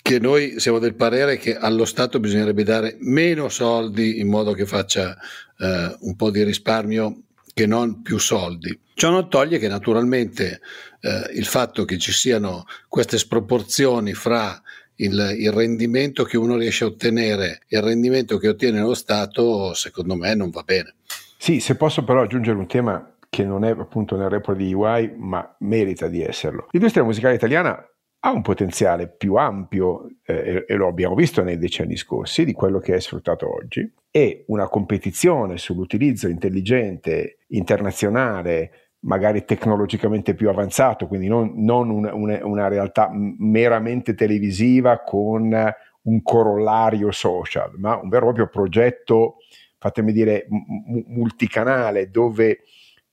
[0.05, 4.67] che noi siamo del parere che allo Stato bisognerebbe dare meno soldi in modo che
[4.67, 5.17] faccia
[5.59, 7.23] eh, un po' di risparmio
[7.55, 8.79] che non più soldi.
[8.95, 10.61] Ciò non toglie che naturalmente
[11.01, 14.61] eh, il fatto che ci siano queste sproporzioni fra
[14.97, 19.73] il, il, rendimento che uno riesce a ottenere e il rendimento che ottiene lo Stato,
[19.75, 20.95] secondo me non va bene.
[21.39, 25.15] Sì, se posso però aggiungere un tema che non è appunto nel report di UI,
[25.17, 26.69] ma merita di esserlo.
[26.71, 27.85] L'industria musicale italiana
[28.27, 32.79] ha un potenziale più ampio, eh, e lo abbiamo visto nei decenni scorsi, di quello
[32.79, 41.29] che è sfruttato oggi, e una competizione sull'utilizzo intelligente, internazionale, magari tecnologicamente più avanzato, quindi
[41.29, 45.55] non, non una, una, una realtà meramente televisiva con
[46.03, 49.37] un corollario social, ma un vero e proprio progetto
[49.85, 52.61] fatemi dire, m- multicanale, dove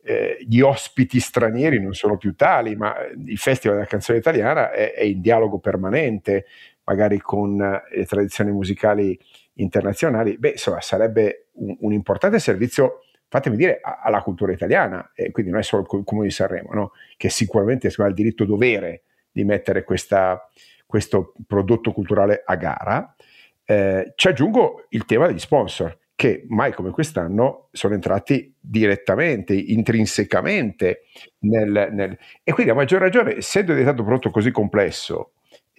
[0.04, 4.94] eh, gli ospiti stranieri non sono più tali, ma il Festival della canzone italiana è,
[4.94, 6.46] è in dialogo permanente,
[6.86, 9.20] magari con eh, le tradizioni musicali
[9.56, 13.02] internazionali, beh, insomma, sarebbe un, un importante servizio
[13.32, 16.92] fatemi dire, alla cultura italiana, e quindi non è solo il Comune di Sanremo, no?
[17.16, 20.50] che sicuramente ha il diritto dovere di mettere questa,
[20.86, 23.16] questo prodotto culturale a gara.
[23.64, 31.04] Eh, ci aggiungo il tema degli sponsor, che mai come quest'anno sono entrati direttamente, intrinsecamente
[31.40, 32.18] nel, nel...
[32.44, 35.32] e quindi a maggior ragione, essendo diventato un prodotto così complesso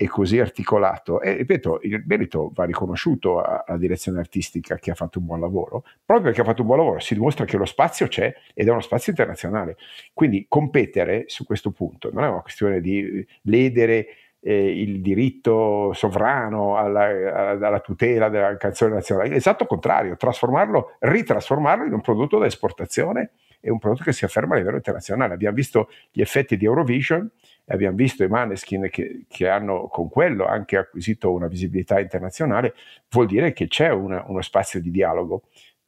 [0.03, 1.21] e così articolato.
[1.21, 5.85] E ripeto, il merito va riconosciuto alla direzione artistica che ha fatto un buon lavoro.
[6.05, 8.71] Proprio perché ha fatto un buon lavoro si dimostra che lo spazio c'è ed è
[8.71, 9.77] uno spazio internazionale.
[10.13, 14.07] Quindi competere su questo punto non è una questione di ledere
[14.41, 21.93] eh, il diritto sovrano alla, alla, tutela della canzone nazionale, l'esatto contrario, trasformarlo, ritrasformarlo in
[21.93, 25.35] un prodotto da esportazione e un prodotto che si afferma a livello internazionale.
[25.35, 27.31] Abbiamo visto gli effetti di Eurovision,
[27.67, 32.75] abbiamo visto i Maneskin che, che, hanno con quello anche acquisito una visibilità internazionale,
[33.11, 35.43] vuol dire che c'è una, uno spazio di dialogo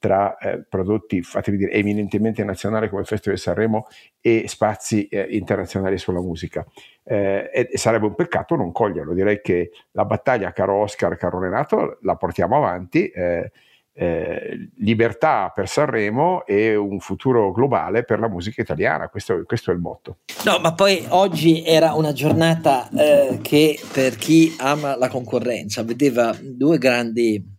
[0.05, 3.87] tra eh, prodotti, fatemi dire, eminentemente nazionali come il Festival di Sanremo
[4.21, 6.63] e spazi eh, internazionali sulla musica.
[7.03, 9.15] Eh, e, sarebbe un peccato non coglierlo.
[9.15, 13.09] Direi che la battaglia, caro Oscar, caro Renato, la portiamo avanti.
[13.09, 13.51] Eh,
[13.95, 19.09] eh, libertà per Sanremo e un futuro globale per la musica italiana.
[19.09, 20.19] Questo, questo è il motto.
[20.45, 26.37] No, ma poi oggi era una giornata eh, che per chi ama la concorrenza vedeva
[26.41, 27.54] due grandi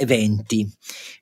[0.00, 0.60] eventi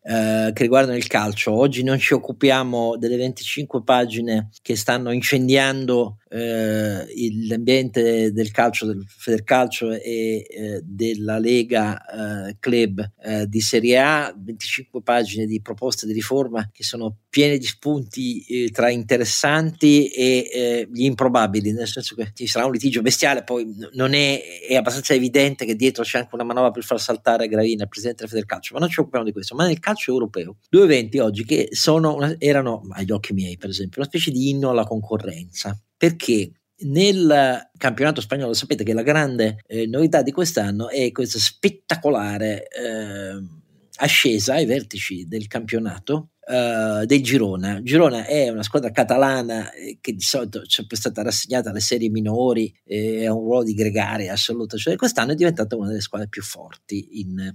[0.02, 1.52] eh, che riguardano il calcio.
[1.52, 7.06] Oggi non ci occupiamo delle 25 pagine che stanno incendiando eh,
[7.48, 14.34] l'ambiente del calcio, del Federcalcio e eh, della Lega eh, Club eh, di Serie A,
[14.36, 20.88] 25 pagine di proposte di riforma che sono piene di spunti eh, tra interessanti e
[20.92, 25.14] gli improbabili, nel senso che ci sarà un litigio bestiale, poi non è, è abbastanza
[25.14, 28.65] evidente che dietro c'è anche una manovra per far saltare Gravina, il presidente del Federcalcio,
[28.74, 30.56] ma non ci occupiamo di questo, ma nel calcio europeo.
[30.68, 34.70] Due eventi oggi che una, erano, agli occhi miei per esempio, una specie di inno
[34.70, 41.10] alla concorrenza perché nel campionato spagnolo sapete che la grande eh, novità di quest'anno è
[41.10, 43.64] questa spettacolare eh,
[43.96, 47.82] ascesa ai vertici del campionato uh, del Girona.
[47.82, 52.10] Girona è una squadra catalana eh, che di solito è sempre stata rassegnata alle serie
[52.10, 56.28] minori, eh, ha un ruolo di gregaria assoluto, cioè quest'anno è diventata una delle squadre
[56.28, 57.54] più forti in,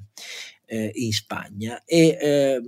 [0.72, 1.84] eh, in Spagna.
[1.84, 2.62] E,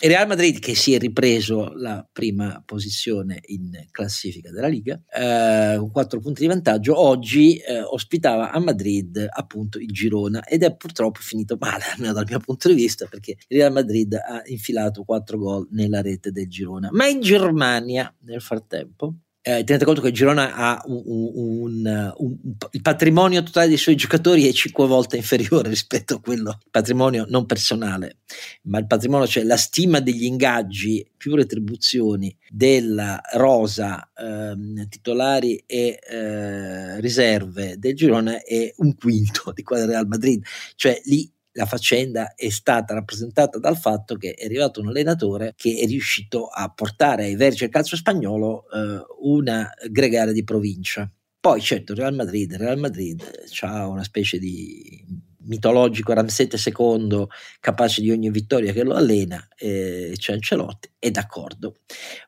[0.00, 5.74] il Real Madrid che si è ripreso la prima posizione in classifica della Liga eh,
[5.76, 10.76] con quattro punti di vantaggio oggi eh, ospitava a Madrid appunto il Girona ed è
[10.76, 15.02] purtroppo finito male almeno dal mio punto di vista perché il Real Madrid ha infilato
[15.02, 19.14] quattro gol nella rete del Girona ma in Germania nel frattempo
[19.48, 22.36] eh, tenete conto che Girona ha un, un, un,
[22.72, 27.46] il patrimonio totale dei suoi giocatori è cinque volte inferiore rispetto a quello patrimonio non
[27.46, 28.18] personale,
[28.64, 35.98] ma il patrimonio, cioè la stima degli ingaggi più retribuzioni della rosa eh, titolari e
[35.98, 40.44] eh, riserve del Girona è un quinto di quella del Real Madrid,
[40.76, 45.76] cioè lì la faccenda è stata rappresentata dal fatto che è arrivato un allenatore che
[45.82, 51.10] è riuscito a portare ai vertici calcio spagnolo eh, una gregaria di provincia.
[51.40, 53.22] Poi certo Real Madrid, Real Madrid
[53.62, 55.04] ha una specie di
[55.48, 57.26] mitologico Ramsete II
[57.58, 61.78] capace di ogni vittoria che lo allena, eh, c'è Ancelotti, è d'accordo.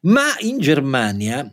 [0.03, 1.49] Ma in Germania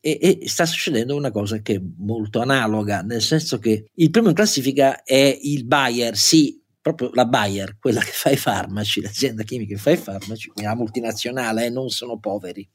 [0.00, 4.30] e, e, sta succedendo una cosa che è molto analoga, nel senso che il primo
[4.30, 9.42] in classifica è il Bayer, sì, proprio la Bayer, quella che fa i farmaci, l'azienda
[9.42, 12.68] chimica che fa i farmaci, la multinazionale, eh, non sono poveri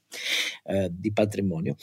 [0.65, 1.75] eh, di patrimonio.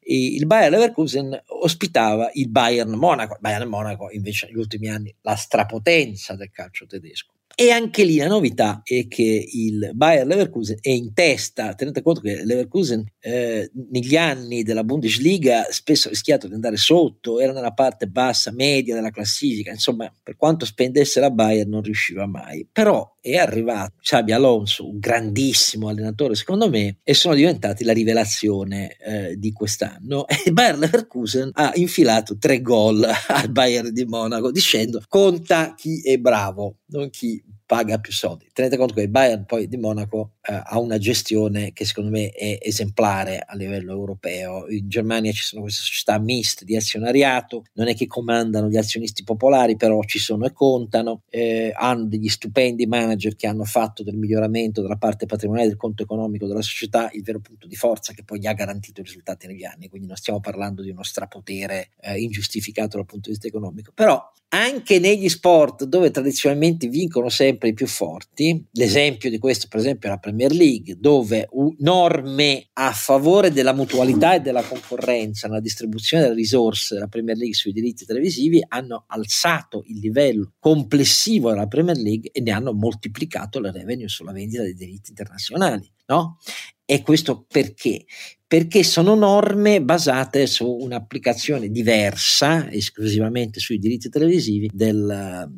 [0.00, 5.36] E il Bayer Leverkusen ospitava il Bayern Monaco, Bayern Monaco invece negli ultimi anni la
[5.36, 7.34] strapotenza del calcio tedesco.
[7.60, 12.22] E anche lì la novità è che il Bayer Leverkusen è in testa, tenete conto
[12.22, 17.74] che Leverkusen eh, negli anni della Bundesliga spesso ha rischiato di andare sotto, era nella
[17.74, 22.66] parte bassa, media della classifica, insomma per quanto spendesse la Bayer non riusciva mai.
[22.72, 28.96] Però è arrivato Xabi Alonso, un grandissimo allenatore secondo me, e sono diventati la rivelazione
[28.96, 30.24] eh, di quest'anno.
[30.42, 36.16] E Bayer Leverkusen ha infilato tre gol al Bayern di Monaco dicendo conta chi è
[36.16, 38.48] bravo, non chi paga più soldi.
[38.52, 42.30] Tenete conto che il Bayern poi di Monaco eh, ha una gestione che secondo me
[42.30, 44.68] è esemplare a livello europeo.
[44.68, 49.22] In Germania ci sono queste società miste di azionariato, non è che comandano gli azionisti
[49.22, 54.16] popolari, però ci sono e contano, eh, hanno degli stupendi manager che hanno fatto del
[54.16, 58.24] miglioramento della parte patrimoniale del conto economico della società il vero punto di forza che
[58.24, 61.90] poi gli ha garantito i risultati negli anni, quindi non stiamo parlando di uno strapotere
[62.00, 63.92] eh, ingiustificato dal punto di vista economico.
[63.94, 64.20] Però
[64.52, 70.08] anche negli sport dove tradizionalmente vincono sempre i più forti, l'esempio di questo per esempio
[70.08, 71.48] è la Premier League, dove
[71.78, 77.54] norme a favore della mutualità e della concorrenza nella distribuzione delle risorse della Premier League
[77.54, 83.60] sui diritti televisivi hanno alzato il livello complessivo della Premier League e ne hanno moltiplicato
[83.60, 85.88] le revenue sulla vendita dei diritti internazionali.
[86.06, 86.38] No?
[86.84, 88.04] E questo perché?
[88.50, 95.48] Perché sono norme basate su un'applicazione diversa, esclusivamente sui diritti televisivi, del,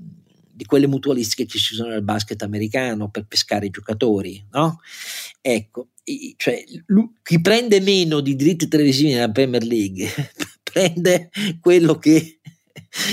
[0.52, 4.44] di quelle mutualistiche che ci sono nel basket americano per pescare i giocatori.
[4.50, 4.78] No?
[5.40, 5.88] Ecco,
[6.36, 6.62] cioè,
[7.22, 10.06] chi prende meno di diritti televisivi nella Premier League
[10.62, 11.30] prende
[11.60, 12.40] quello che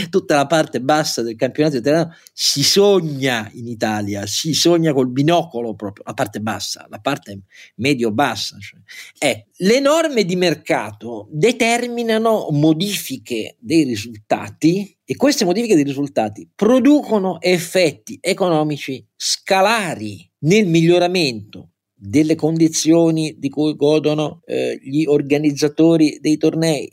[0.09, 5.75] tutta la parte bassa del campionato italiano si sogna in Italia, si sogna col binocolo
[5.75, 7.41] proprio, la parte bassa, la parte
[7.75, 8.57] medio-bassa.
[8.59, 8.79] Cioè.
[9.19, 17.41] Eh, le norme di mercato determinano modifiche dei risultati e queste modifiche dei risultati producono
[17.41, 26.89] effetti economici scalari nel miglioramento delle condizioni di cui godono eh, gli organizzatori dei tornei,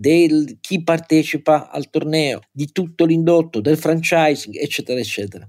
[0.00, 5.46] di chi partecipa al torneo, di tutto l'indotto, del franchising, eccetera, eccetera.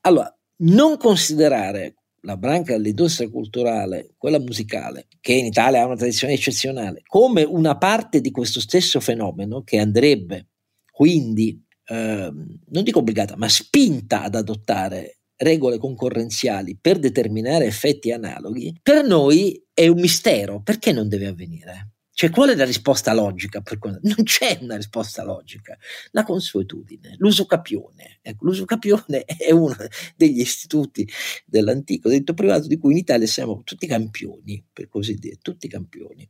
[0.00, 0.34] Allora,
[0.64, 7.02] non considerare la branca dell'industria culturale, quella musicale, che in Italia ha una tradizione eccezionale,
[7.06, 10.48] come una parte di questo stesso fenomeno che andrebbe
[10.90, 12.30] quindi, eh,
[12.70, 19.64] non dico obbligata, ma spinta ad adottare regole concorrenziali per determinare effetti analoghi, per noi
[19.72, 20.60] è un mistero.
[20.62, 21.92] Perché non deve avvenire?
[22.14, 23.62] Cioè, qual è la risposta logica?
[24.02, 25.76] non c'è una risposta logica.
[26.10, 28.18] La consuetudine, l'usucapione.
[28.20, 29.74] Ecco, l'usucapione è uno
[30.14, 31.08] degli istituti
[31.46, 36.28] dell'antico diritto privato di cui in Italia siamo tutti campioni, per così dire, tutti campioni.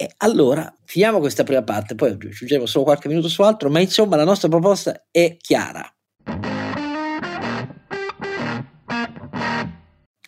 [0.00, 4.16] E allora, finiamo questa prima parte, poi aggiungiamo solo qualche minuto su altro, ma insomma
[4.16, 5.92] la nostra proposta è chiara.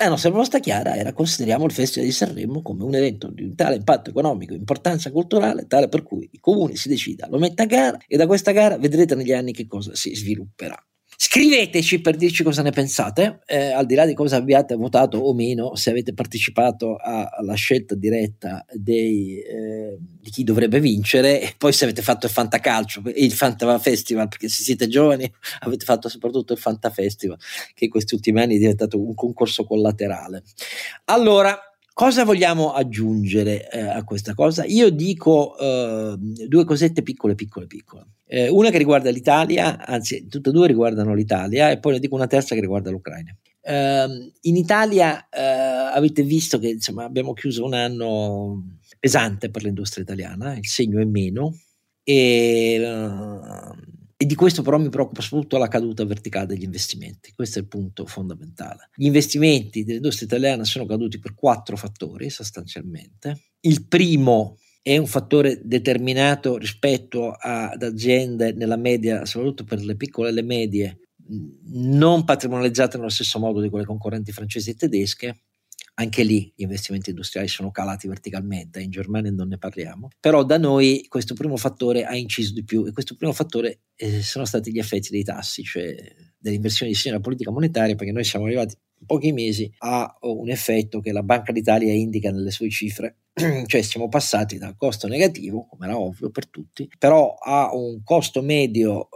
[0.03, 3.55] La nostra proposta chiara era consideriamo il Festival di Sanremo come un evento di un
[3.55, 7.67] tale impatto economico, importanza culturale, tale per cui il comune si decida, lo metta a
[7.67, 10.83] gara e da questa gara vedrete negli anni che cosa si svilupperà.
[11.23, 15.35] Scriveteci per dirci cosa ne pensate, eh, al di là di cosa abbiate votato o
[15.35, 21.55] meno, se avete partecipato a, alla scelta diretta dei, eh, di chi dovrebbe vincere e
[21.59, 25.85] poi se avete fatto il Fantacalcio e il Fanta Festival, perché se siete giovani avete
[25.85, 27.37] fatto soprattutto il Fanta Festival,
[27.75, 30.43] che in questi ultimi anni è diventato un concorso collaterale.
[31.05, 31.70] Allora,
[32.01, 34.65] Cosa vogliamo aggiungere eh, a questa cosa?
[34.65, 36.17] Io dico eh,
[36.49, 38.07] due cosette piccole, piccole, piccole.
[38.25, 42.15] Eh, una che riguarda l'Italia, anzi, tutte e due riguardano l'Italia, e poi ne dico
[42.15, 43.37] una terza che riguarda l'Ucraina.
[43.61, 50.03] Uh, in Italia uh, avete visto che insomma, abbiamo chiuso un anno pesante per l'industria
[50.03, 51.55] italiana, il segno è meno,
[52.03, 53.77] e uh,
[54.23, 57.33] e di questo però mi preoccupa soprattutto la caduta verticale degli investimenti.
[57.35, 58.91] Questo è il punto fondamentale.
[58.95, 63.45] Gli investimenti dell'industria italiana sono caduti per quattro fattori sostanzialmente.
[63.61, 70.29] Il primo è un fattore determinato rispetto ad aziende nella media, soprattutto per le piccole
[70.29, 70.99] e le medie,
[71.73, 75.45] non patrimonializzate nello stesso modo di quelle concorrenti francesi e tedesche,
[76.01, 80.57] anche lì gli investimenti industriali sono calati verticalmente, in Germania non ne parliamo, però da
[80.57, 84.73] noi questo primo fattore ha inciso di più e questo primo fattore eh, sono stati
[84.73, 85.95] gli effetti dei tassi, cioè
[86.39, 90.17] delle inversioni di segno della politica monetaria, perché noi siamo arrivati in pochi mesi a
[90.23, 93.19] un effetto che la Banca d'Italia indica nelle sue cifre,
[93.67, 98.41] cioè siamo passati dal costo negativo, come era ovvio per tutti, però a un costo
[98.41, 99.09] medio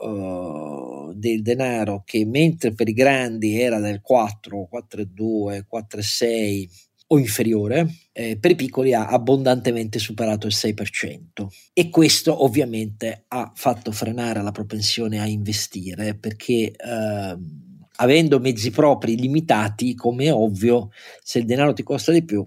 [1.12, 6.68] del denaro che mentre per i grandi era del 4, 4,2, 4,6
[7.08, 13.52] o inferiore, eh, per i piccoli ha abbondantemente superato il 6% e questo ovviamente ha
[13.54, 17.36] fatto frenare la propensione a investire perché eh,
[17.96, 20.90] avendo mezzi propri limitati, come è ovvio,
[21.22, 22.46] se il denaro ti costa di più,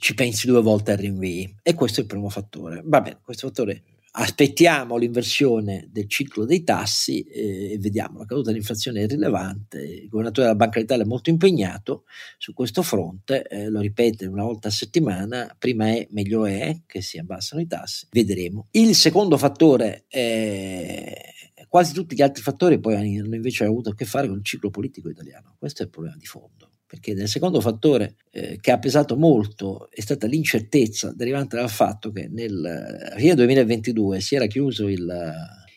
[0.00, 1.56] ci pensi due volte al rinvii.
[1.62, 2.82] E questo è il primo fattore.
[2.84, 3.82] Va bene, questo fattore
[4.12, 10.08] aspettiamo l'inversione del ciclo dei tassi eh, e vediamo la caduta dell'inflazione è rilevante il
[10.08, 12.04] governatore della Banca d'Italia è molto impegnato
[12.36, 17.02] su questo fronte eh, lo ripete una volta a settimana prima è meglio è che
[17.02, 21.38] si abbassano i tassi vedremo il secondo fattore è
[21.70, 24.70] Quasi tutti gli altri fattori poi hanno invece avuto a che fare con il ciclo
[24.70, 25.54] politico italiano.
[25.56, 29.88] Questo è il problema di fondo perché nel secondo fattore eh, che ha pesato molto
[29.92, 34.98] è stata l'incertezza derivante dal fatto che nel fine 2022 si era chiuso il,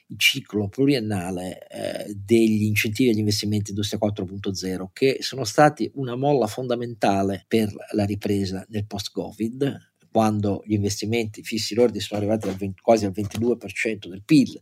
[0.08, 6.48] il ciclo pluriennale eh, degli incentivi agli investimenti industria 4.0 che sono stati una molla
[6.48, 12.82] fondamentale per la ripresa nel post-Covid quando gli investimenti fissi lordi sono arrivati al 20,
[12.82, 14.60] quasi al 22% del PIL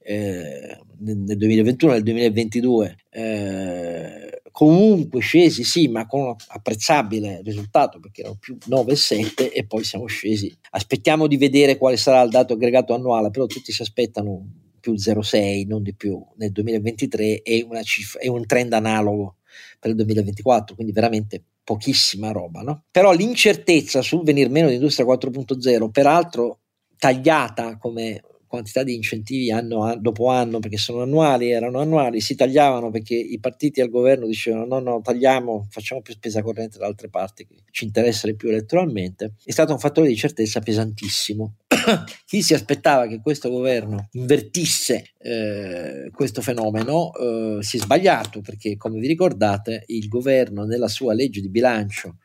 [0.00, 8.22] eh, nel 2021 nel 2022 eh, comunque scesi sì ma con un apprezzabile risultato perché
[8.22, 12.92] erano più 9,7 e poi siamo scesi aspettiamo di vedere quale sarà il dato aggregato
[12.92, 14.44] annuale però tutti si aspettano
[14.80, 19.36] più 0,6 non di più nel 2023 e, cifra, e un trend analogo
[19.78, 22.84] per il 2024 quindi veramente pochissima roba, no?
[22.90, 26.60] Però l'incertezza sul venir meno di Industria 4.0, peraltro
[26.96, 32.90] tagliata come quantità di incentivi anno dopo anno, perché sono annuali, erano annuali, si tagliavano
[32.90, 37.08] perché i partiti al governo dicevano no, no, tagliamo, facciamo più spesa corrente da altre
[37.08, 41.56] parti che ci interessano più elettoralmente, è stato un fattore di certezza pesantissimo.
[42.26, 48.76] Chi si aspettava che questo governo invertisse eh, questo fenomeno eh, si è sbagliato perché,
[48.76, 52.16] come vi ricordate, il governo nella sua legge di bilancio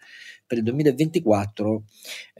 [0.45, 1.83] per il 2024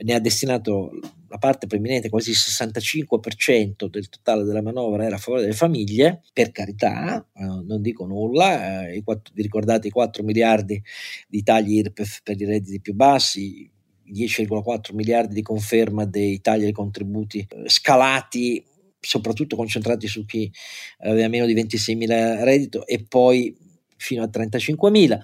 [0.04, 0.92] ne ha destinato
[1.28, 6.22] la parte preminente, quasi il 65% del totale della manovra era a favore delle famiglie,
[6.32, 10.80] per carità, eh, non dico nulla, eh, quattro, vi ricordate i 4 miliardi
[11.26, 13.68] di tagli IRPEF per i redditi più bassi,
[14.06, 18.64] 10,4 miliardi di conferma dei tagli ai contributi eh, scalati
[19.00, 20.50] soprattutto concentrati su chi
[20.98, 23.54] aveva meno di 26.000 reddito e poi
[23.96, 25.20] fino a 35.000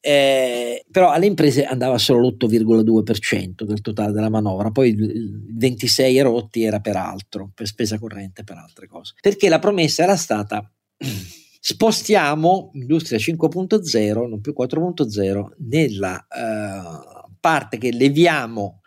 [0.00, 6.62] eh, però alle imprese andava solo l'8,2% del totale della manovra, poi il 26 rotti
[6.62, 9.14] era per altro, per spesa corrente, per altre cose.
[9.20, 10.68] Perché la promessa era stata
[11.60, 18.80] spostiamo Industria 5.0, non più 4.0, nella uh, parte che leviamo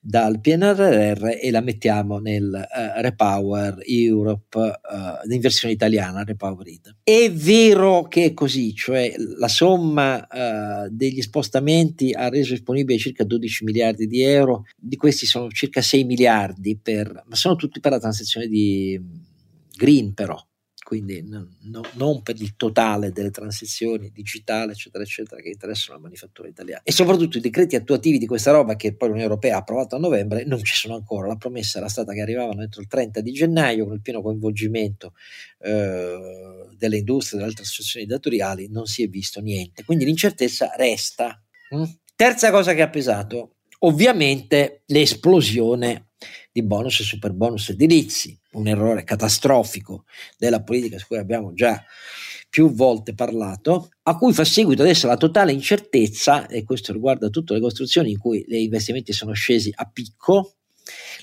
[0.00, 6.96] dal PNRR e la mettiamo nel uh, Repower Europe, uh, in versione italiana, Repower It.
[7.02, 13.24] È vero che è così, cioè la somma uh, degli spostamenti ha reso disponibili circa
[13.24, 17.92] 12 miliardi di euro, di questi sono circa 6 miliardi per, ma sono tutti per
[17.92, 19.00] la transizione di
[19.76, 20.38] green però,
[20.90, 26.02] quindi no, no, non per il totale delle transizioni digitali, eccetera, eccetera, che interessano la
[26.02, 26.82] manifattura italiana.
[26.82, 30.00] E soprattutto i decreti attuativi di questa roba che poi l'Unione Europea ha approvato a
[30.00, 31.28] novembre non ci sono ancora.
[31.28, 35.12] La promessa era stata che arrivavano entro il 30 di gennaio con il pieno coinvolgimento
[35.60, 39.84] eh, delle industrie, delle altre associazioni datoriali, non si è visto niente.
[39.84, 41.40] Quindi l'incertezza resta.
[41.72, 41.84] Mm?
[42.16, 46.08] Terza cosa che ha pesato, ovviamente l'esplosione
[46.50, 50.04] di bonus e super bonus edilizi, un errore catastrofico
[50.38, 51.82] della politica su cui abbiamo già
[52.48, 57.54] più volte parlato, a cui fa seguito adesso la totale incertezza, e questo riguarda tutte
[57.54, 60.54] le costruzioni in cui gli investimenti sono scesi a picco,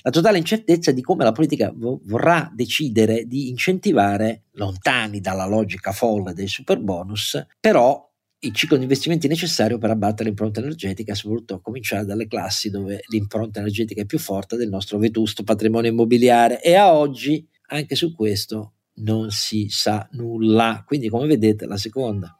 [0.02, 6.32] la totale incertezza di come la politica vorrà decidere di incentivare, lontani dalla logica folle
[6.32, 8.07] dei super bonus, però
[8.40, 13.00] il ciclo di investimenti necessario per abbattere l'impronta energetica, soprattutto a cominciare dalle classi dove
[13.08, 18.14] l'impronta energetica è più forte del nostro vetusto patrimonio immobiliare e a oggi anche su
[18.14, 20.84] questo non si sa nulla.
[20.86, 22.36] Quindi come vedete la seconda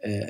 [0.00, 0.26] eh,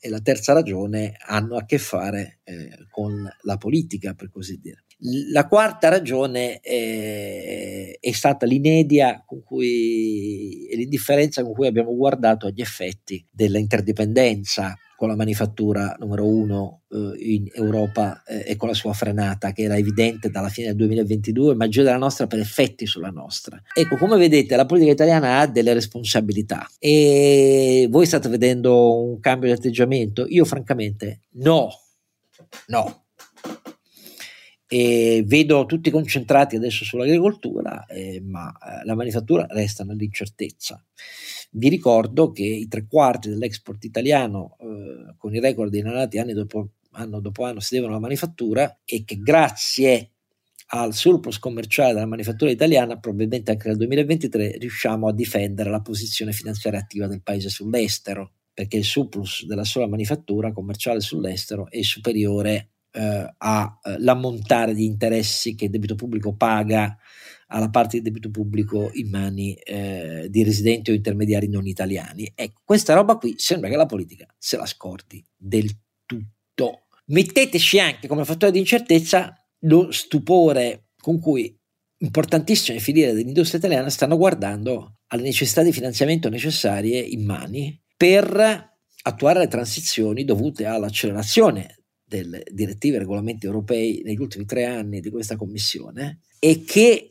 [0.00, 4.84] e la terza ragione hanno a che fare eh, con la politica, per così dire.
[5.02, 12.46] La quarta ragione è, è stata l'inedia con cui, e l'indifferenza con cui abbiamo guardato
[12.46, 18.74] agli effetti dell'interdipendenza con la manifattura numero uno eh, in Europa eh, e con la
[18.74, 23.10] sua frenata che era evidente dalla fine del 2022, maggiore della nostra per effetti sulla
[23.10, 23.62] nostra.
[23.72, 29.48] Ecco, come vedete, la politica italiana ha delle responsabilità e voi state vedendo un cambio
[29.48, 30.26] di atteggiamento?
[30.26, 31.68] Io francamente no,
[32.66, 33.02] no
[34.70, 40.84] e vedo tutti concentrati adesso sull'agricoltura, eh, ma eh, la manifattura resta nell'incertezza.
[41.52, 46.68] Vi ricordo che i tre quarti dell'export italiano, eh, con i record inanati anni dopo
[46.92, 50.10] anno dopo anno, si devono alla manifattura e che grazie
[50.70, 56.32] al surplus commerciale della manifattura italiana, probabilmente anche nel 2023 riusciamo a difendere la posizione
[56.32, 62.72] finanziaria attiva del paese sull'estero, perché il surplus della sola manifattura commerciale sull'estero è superiore
[62.92, 66.96] eh, all'ammontare eh, di interessi che il debito pubblico paga
[67.48, 72.30] alla parte di debito pubblico in mani eh, di residenti o intermediari non italiani.
[72.34, 75.70] Ecco, questa roba qui sembra che la politica se la scordi del
[76.04, 76.86] tutto.
[77.06, 81.56] Metteteci anche come fattore di incertezza lo stupore con cui
[82.00, 89.38] importantissime filiere dell'industria italiana stanno guardando alle necessità di finanziamento necessarie in mani per attuare
[89.38, 91.77] le transizioni dovute all'accelerazione
[92.08, 97.08] delle direttive e regolamenti europei negli ultimi tre anni di questa Commissione e che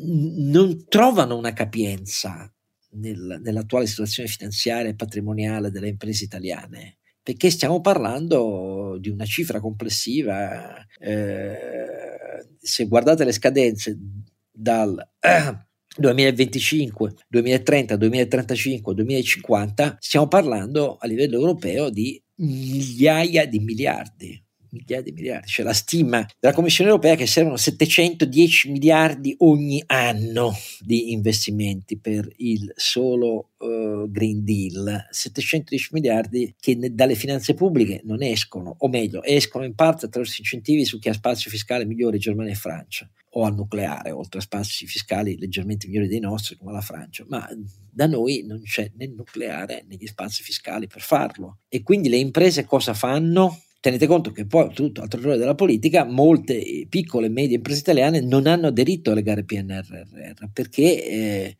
[0.00, 2.52] non trovano una capienza
[2.90, 6.98] nel, nell'attuale situazione finanziaria e patrimoniale delle imprese italiane
[7.28, 11.58] perché stiamo parlando di una cifra complessiva, eh,
[12.58, 13.98] se guardate le scadenze
[14.50, 24.47] dal eh, 2025, 2030, 2035, 2050, stiamo parlando a livello europeo di migliaia di miliardi
[24.78, 30.54] migliaia di miliardi, c'è la stima della Commissione europea che servono 710 miliardi ogni anno
[30.80, 38.00] di investimenti per il solo uh, Green Deal, 710 miliardi che ne, dalle finanze pubbliche
[38.04, 42.18] non escono, o meglio, escono in parte attraverso incentivi su chi ha spazio fiscale migliore,
[42.18, 46.72] Germania e Francia, o al nucleare, oltre a spazi fiscali leggermente migliori dei nostri, come
[46.72, 47.48] la Francia, ma
[47.90, 51.58] da noi non c'è né nucleare né gli spazi fiscali per farlo.
[51.68, 53.60] E quindi le imprese cosa fanno?
[53.80, 58.20] Tenete conto che poi, tutto altro errore della politica, molte piccole e medie imprese italiane
[58.20, 61.56] non hanno aderito alle gare PNRR perché eh,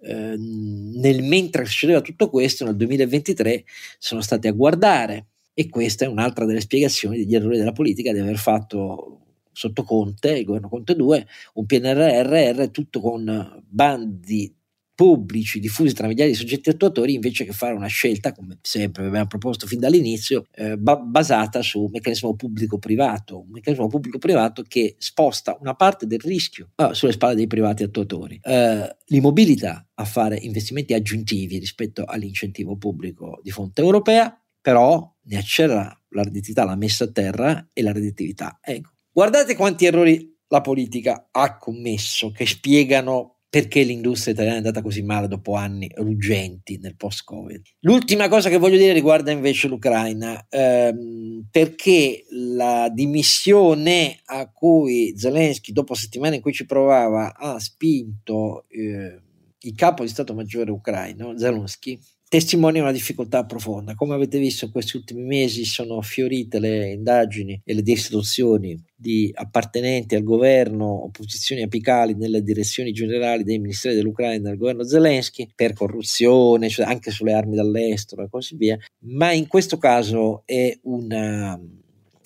[0.00, 3.64] eh, nel mentre succedeva tutto questo, nel 2023
[3.98, 5.26] sono state a guardare.
[5.52, 9.18] E questa è un'altra delle spiegazioni degli errori della politica di aver fatto
[9.52, 14.54] sotto Conte, il governo Conte 2, un PNRR tutto con bandi
[14.98, 19.28] pubblici diffusi tra migliaia di soggetti attuatori invece che fare una scelta, come sempre abbiamo
[19.28, 25.56] proposto fin dall'inizio, eh, ba- basata su un meccanismo pubblico-privato, un meccanismo pubblico-privato che sposta
[25.60, 30.36] una parte del rischio eh, sulle spalle dei privati attuatori, eh, li mobilita a fare
[30.36, 37.04] investimenti aggiuntivi rispetto all'incentivo pubblico di fonte europea, però ne accelera la redditività, la messa
[37.04, 38.58] a terra e la redditività.
[38.60, 38.90] Ecco.
[39.12, 45.02] Guardate quanti errori la politica ha commesso che spiegano perché l'industria italiana è andata così
[45.02, 47.62] male dopo anni ruggenti nel post-Covid.
[47.80, 55.72] L'ultima cosa che voglio dire riguarda invece l'Ucraina, ehm, perché la dimissione a cui Zelensky,
[55.72, 59.22] dopo settimane in cui ci provava, ha spinto eh,
[59.60, 63.94] il capo di Stato Maggiore ucraino, Zelensky, testimonia una difficoltà profonda.
[63.94, 69.30] Come avete visto in questi ultimi mesi sono fiorite le indagini e le destituzioni di
[69.34, 74.84] appartenenti al governo o posizioni apicali nelle direzioni generali dei ministeri dell'Ucraina e del governo
[74.84, 80.42] Zelensky per corruzione, cioè anche sulle armi dall'estero e così via, ma in questo caso
[80.44, 81.58] è una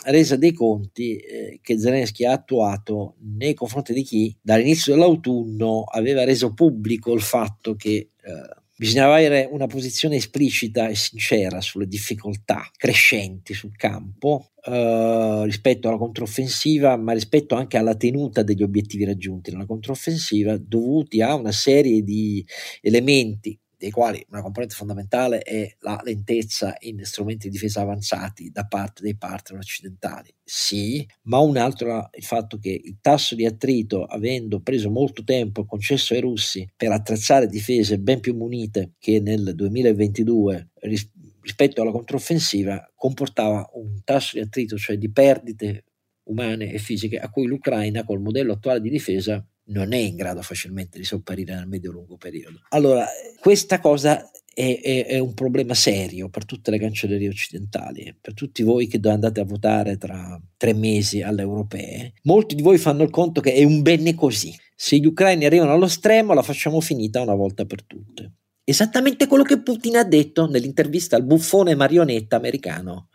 [0.05, 6.25] resa dei conti eh, che Zelensky ha attuato nei confronti di chi dall'inizio dell'autunno aveva
[6.25, 12.69] reso pubblico il fatto che eh, Bisognava avere una posizione esplicita e sincera sulle difficoltà
[12.77, 19.53] crescenti sul campo eh, rispetto alla controffensiva, ma rispetto anche alla tenuta degli obiettivi raggiunti
[19.53, 22.45] nella controffensiva, dovuti a una serie di
[22.81, 28.65] elementi dei quali una componente fondamentale è la lentezza in strumenti di difesa avanzati da
[28.65, 30.33] parte dei partner occidentali.
[30.45, 35.25] Sì, ma un altro è il fatto che il tasso di attrito, avendo preso molto
[35.25, 41.11] tempo concesso ai russi per attrezzare difese ben più munite che nel 2022 ris-
[41.41, 45.87] rispetto alla controffensiva, comportava un tasso di attrito, cioè di perdite
[46.25, 50.43] umane e fisiche, a cui l'Ucraina col modello attuale di difesa non è in grado
[50.43, 52.61] facilmente di sopperire nel medio-lungo periodo.
[52.71, 53.07] Allora,
[53.41, 58.63] questa cosa è, è, è, un problema serio per tutte le cancellerie occidentali, per tutti
[58.63, 62.15] voi che andate a votare tra tre mesi alle europee.
[62.25, 64.55] Molti di voi fanno il conto che è un bene così.
[64.75, 68.33] Se gli ucraini arrivano allo stremo, la facciamo finita una volta per tutte.
[68.65, 73.09] Esattamente quello che Putin ha detto nell'intervista al buffone marionetta americano.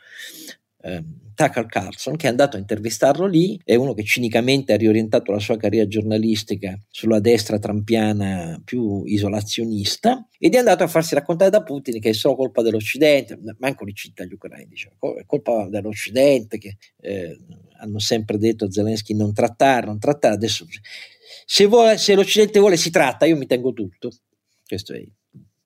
[0.88, 1.04] Eh,
[1.38, 5.38] Tucker Carlson, che è andato a intervistarlo lì, è uno che cinicamente ha riorientato la
[5.38, 11.62] sua carriera giornalistica sulla destra trampiana più isolazionista ed è andato a farsi raccontare da
[11.62, 16.58] Putin che è solo colpa dell'Occidente, manco li cita gli ucraini, diceva, è colpa dell'Occidente
[16.58, 17.38] che eh,
[17.82, 20.66] hanno sempre detto a Zelensky non trattare, non trattare, adesso
[21.46, 24.10] se, vuole, se l'Occidente vuole si tratta, io mi tengo tutto.
[24.66, 25.06] Questo è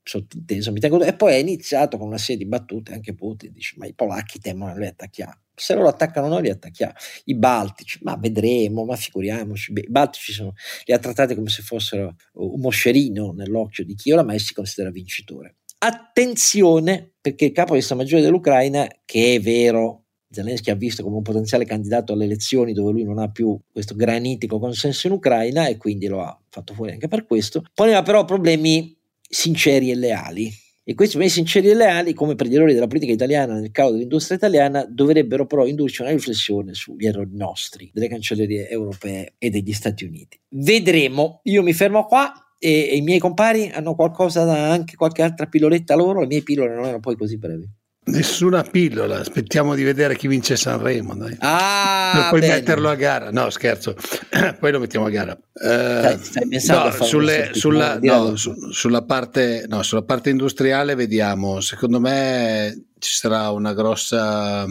[0.04, 1.02] sottinteso, mi tengo.
[1.04, 4.40] E poi è iniziato con una serie di battute, anche Putin dice, ma i polacchi
[4.40, 6.94] temono, noi attacchiamo se loro attaccano noi li attacchiamo.
[7.26, 9.72] I Baltici, ma vedremo, ma figuriamoci.
[9.76, 10.54] I Baltici sono,
[10.86, 15.58] li ha trattati come se fossero un moscerino nell'occhio di chi oramai si considera vincitore.
[15.78, 21.18] Attenzione, perché il capo di Stato Maggiore dell'Ucraina, che è vero, Zelensky ha visto come
[21.18, 25.68] un potenziale candidato alle elezioni dove lui non ha più questo granitico consenso in Ucraina
[25.68, 28.98] e quindi lo ha fatto fuori anche per questo, poneva però problemi
[29.32, 30.52] sinceri e leali
[30.84, 33.92] E questi promessi sinceri e leali, come per gli errori della politica italiana nel caso
[33.92, 39.74] dell'industria italiana, dovrebbero però indurci una riflessione sugli errori nostri, delle cancellerie europee e degli
[39.74, 40.40] Stati Uniti.
[40.50, 45.22] Vedremo, io mi fermo qua e, e i miei compari hanno qualcosa, da, anche qualche
[45.22, 47.70] altra pilloletta loro, le mie pillole non erano poi così brevi.
[48.04, 51.14] Nessuna pillola, aspettiamo di vedere chi vince Sanremo.
[51.16, 51.36] Dai.
[51.40, 52.54] Ah, per poi bene.
[52.56, 53.30] metterlo a gara.
[53.30, 53.96] No, scherzo,
[54.60, 55.38] poi lo mettiamo a gara.
[55.54, 61.60] Eh, stai, stai no, sulle, sulla, no, su, sulla, parte, no, sulla parte industriale vediamo,
[61.62, 64.66] secondo me ci sarà una grossa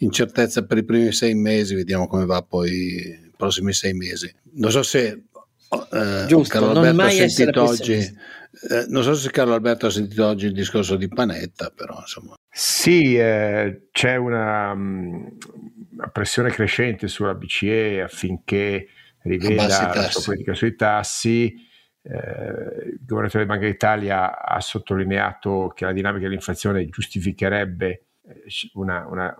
[0.00, 4.30] incertezza per i primi sei mesi, vediamo come va poi i prossimi sei mesi.
[4.56, 5.22] Non so se
[5.90, 8.16] eh, Giusto, Carlo Alberto ha sentito oggi
[8.70, 12.34] eh, non so se Carlo Alberto ha sentito oggi il discorso di Panetta, però insomma.
[12.60, 15.28] Sì, eh, c'è una, um,
[15.92, 18.88] una, pressione crescente sulla BCE affinché
[19.22, 21.54] riveda la sua politica sui tassi.
[22.02, 28.42] Eh, il governatore della Banca d'Italia ha sottolineato che la dinamica dell'inflazione giustificherebbe eh,
[28.72, 29.36] una, una,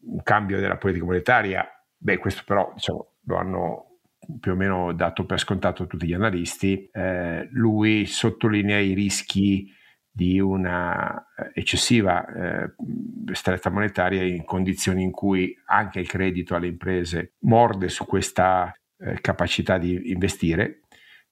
[0.00, 1.66] un cambio della politica monetaria.
[1.96, 4.00] Beh, questo però diciamo, lo hanno
[4.40, 9.74] più o meno dato per scontato tutti gli analisti, eh, lui sottolinea i rischi
[10.18, 12.72] di una eh, eccessiva eh,
[13.30, 19.20] stretta monetaria in condizioni in cui anche il credito alle imprese morde su questa eh,
[19.20, 20.80] capacità di investire.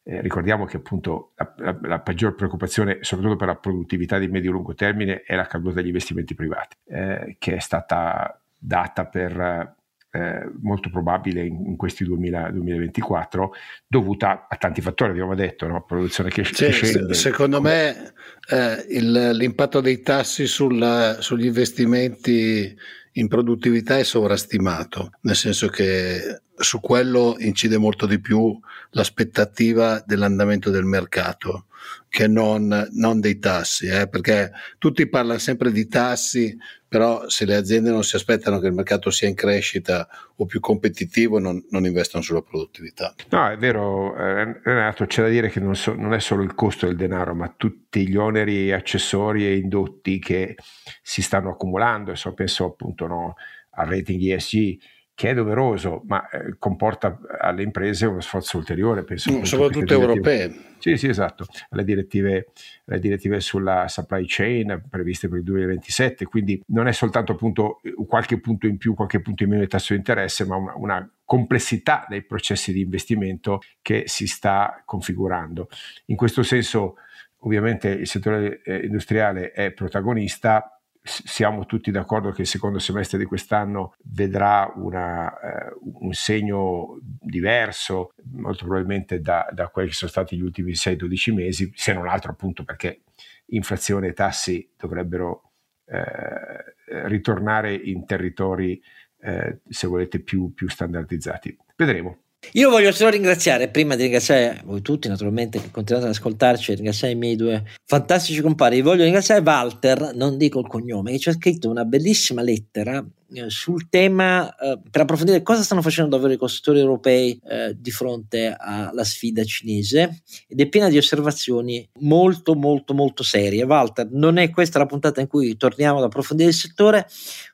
[0.04, 4.74] Eh, ricordiamo che appunto la, la, la, peggior preoccupazione, soprattutto per la produttività di medio-lungo
[4.74, 9.74] termine, è la caduta degli investimenti privati, eh, che è stata data per
[10.16, 13.52] eh, molto probabile in, in questi 2000, 2024,
[13.86, 15.84] dovuta a tanti fattori, abbiamo detto, no?
[15.84, 17.12] produzione che, cioè, scende.
[17.12, 18.14] Secondo me
[18.48, 22.74] eh, il, l'impatto dei tassi sul, sugli investimenti
[23.12, 28.58] in produttività è sovrastimato, nel senso che su quello incide molto di più
[28.90, 31.66] l'aspettativa dell'andamento del mercato
[32.08, 34.08] che non, non dei tassi, eh?
[34.08, 36.56] perché tutti parlano sempre di tassi,
[36.96, 40.60] però se le aziende non si aspettano che il mercato sia in crescita o più
[40.60, 43.14] competitivo non, non investono sulla produttività.
[43.28, 46.54] No, è vero eh, Renato, c'è da dire che non, so, non, è solo il
[46.54, 50.56] costo del denaro, ma tutti gli oneri accessori e indotti che
[51.02, 53.34] si stanno accumulando, so, penso appunto no,
[53.72, 54.78] al rating ESG
[55.16, 59.32] che è doveroso, ma eh, comporta alle imprese uno sforzo ulteriore, penso.
[59.32, 60.74] Mm, soprattutto europee.
[60.76, 62.52] Sì, sì, esatto, le direttive,
[62.84, 68.38] le direttive, sulla supply chain previste per il 2027, quindi non è soltanto appunto qualche
[68.38, 72.04] punto in più, qualche punto in meno di tasso di interesse, ma una, una complessità
[72.06, 75.70] dei processi di investimento che si sta configurando.
[76.06, 76.96] In questo senso,
[77.38, 80.75] ovviamente, il settore eh, industriale è protagonista,
[81.06, 88.12] siamo tutti d'accordo che il secondo semestre di quest'anno vedrà una, eh, un segno diverso,
[88.32, 92.32] molto probabilmente da, da, quelli che sono stati gli ultimi 6-12 mesi, se non altro
[92.32, 93.02] appunto perché
[93.46, 95.52] inflazione e tassi dovrebbero
[95.86, 96.74] eh,
[97.06, 98.82] ritornare in territori,
[99.20, 101.56] eh, se volete, più, più standardizzati.
[101.76, 102.25] Vedremo.
[102.52, 107.12] Io voglio solo ringraziare, prima di ringraziare voi tutti naturalmente che continuate ad ascoltarci, ringraziare
[107.12, 111.32] i miei due fantastici compari, voglio ringraziare Walter, non dico il cognome, che ci ha
[111.32, 116.38] scritto una bellissima lettera eh, sul tema eh, per approfondire cosa stanno facendo davvero i
[116.38, 122.94] costruttori europei eh, di fronte alla sfida cinese ed è piena di osservazioni molto molto
[122.94, 123.64] molto serie.
[123.64, 127.06] Walter, non è questa la puntata in cui torniamo ad approfondire il settore,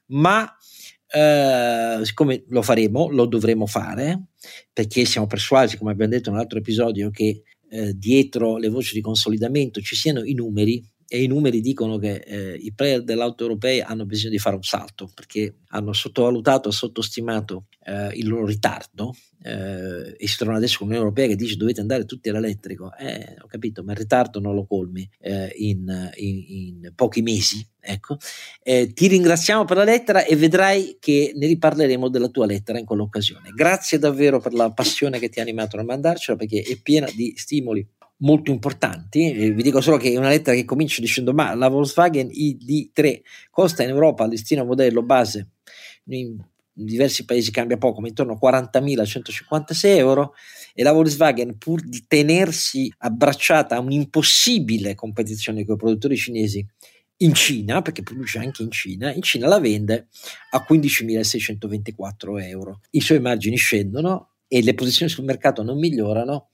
[0.08, 0.54] ma
[1.12, 4.28] eh, siccome lo faremo, lo dovremo fare,
[4.72, 8.94] perché siamo persuasi, come abbiamo detto in un altro episodio, che eh, dietro le voci
[8.94, 10.82] di consolidamento ci siano i numeri
[11.12, 14.62] e i numeri dicono che eh, i player dell'auto europei hanno bisogno di fare un
[14.62, 20.86] salto perché hanno sottovalutato, sottostimato eh, il loro ritardo eh, e si trovano adesso con
[20.86, 22.96] l'Unione Europea che dice dovete andare tutti all'elettrico.
[22.96, 27.62] Eh, ho capito, ma il ritardo non lo colmi eh, in, in, in, pochi mesi.
[27.78, 28.16] Ecco.
[28.62, 32.86] Eh, ti ringraziamo per la lettera e vedrai che ne riparleremo della tua lettera in
[32.86, 33.50] quell'occasione.
[33.54, 37.34] Grazie davvero per la passione che ti ha animato a mandarcela perché è piena di
[37.36, 37.86] stimoli
[38.22, 39.30] molto importanti.
[39.32, 43.20] Vi dico solo che è una lettera che comincia dicendo: Ma la Volkswagen ID3
[43.50, 45.50] costa in Europa listino modello base
[46.06, 46.36] in
[46.74, 50.34] diversi paesi cambia poco, ma intorno a 40.156 euro.
[50.74, 56.66] E la Volkswagen, pur di tenersi abbracciata a un'impossibile competizione con i produttori cinesi
[57.18, 60.08] in Cina, perché produce anche in Cina, in Cina la vende
[60.50, 62.80] a 15.624 euro.
[62.90, 66.48] I suoi margini scendono e le posizioni sul mercato non migliorano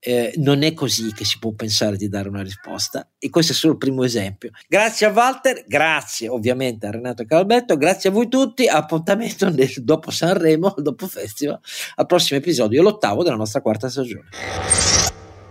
[0.00, 3.54] eh, non è così che si può pensare di dare una risposta e questo è
[3.54, 4.50] solo il primo esempio.
[4.66, 10.10] Grazie a Walter, grazie ovviamente a Renato Calbetto, grazie a voi tutti, appuntamento nel, dopo
[10.10, 11.60] Sanremo, dopo Festival,
[11.96, 15.19] al prossimo episodio, l'ottavo della nostra quarta stagione.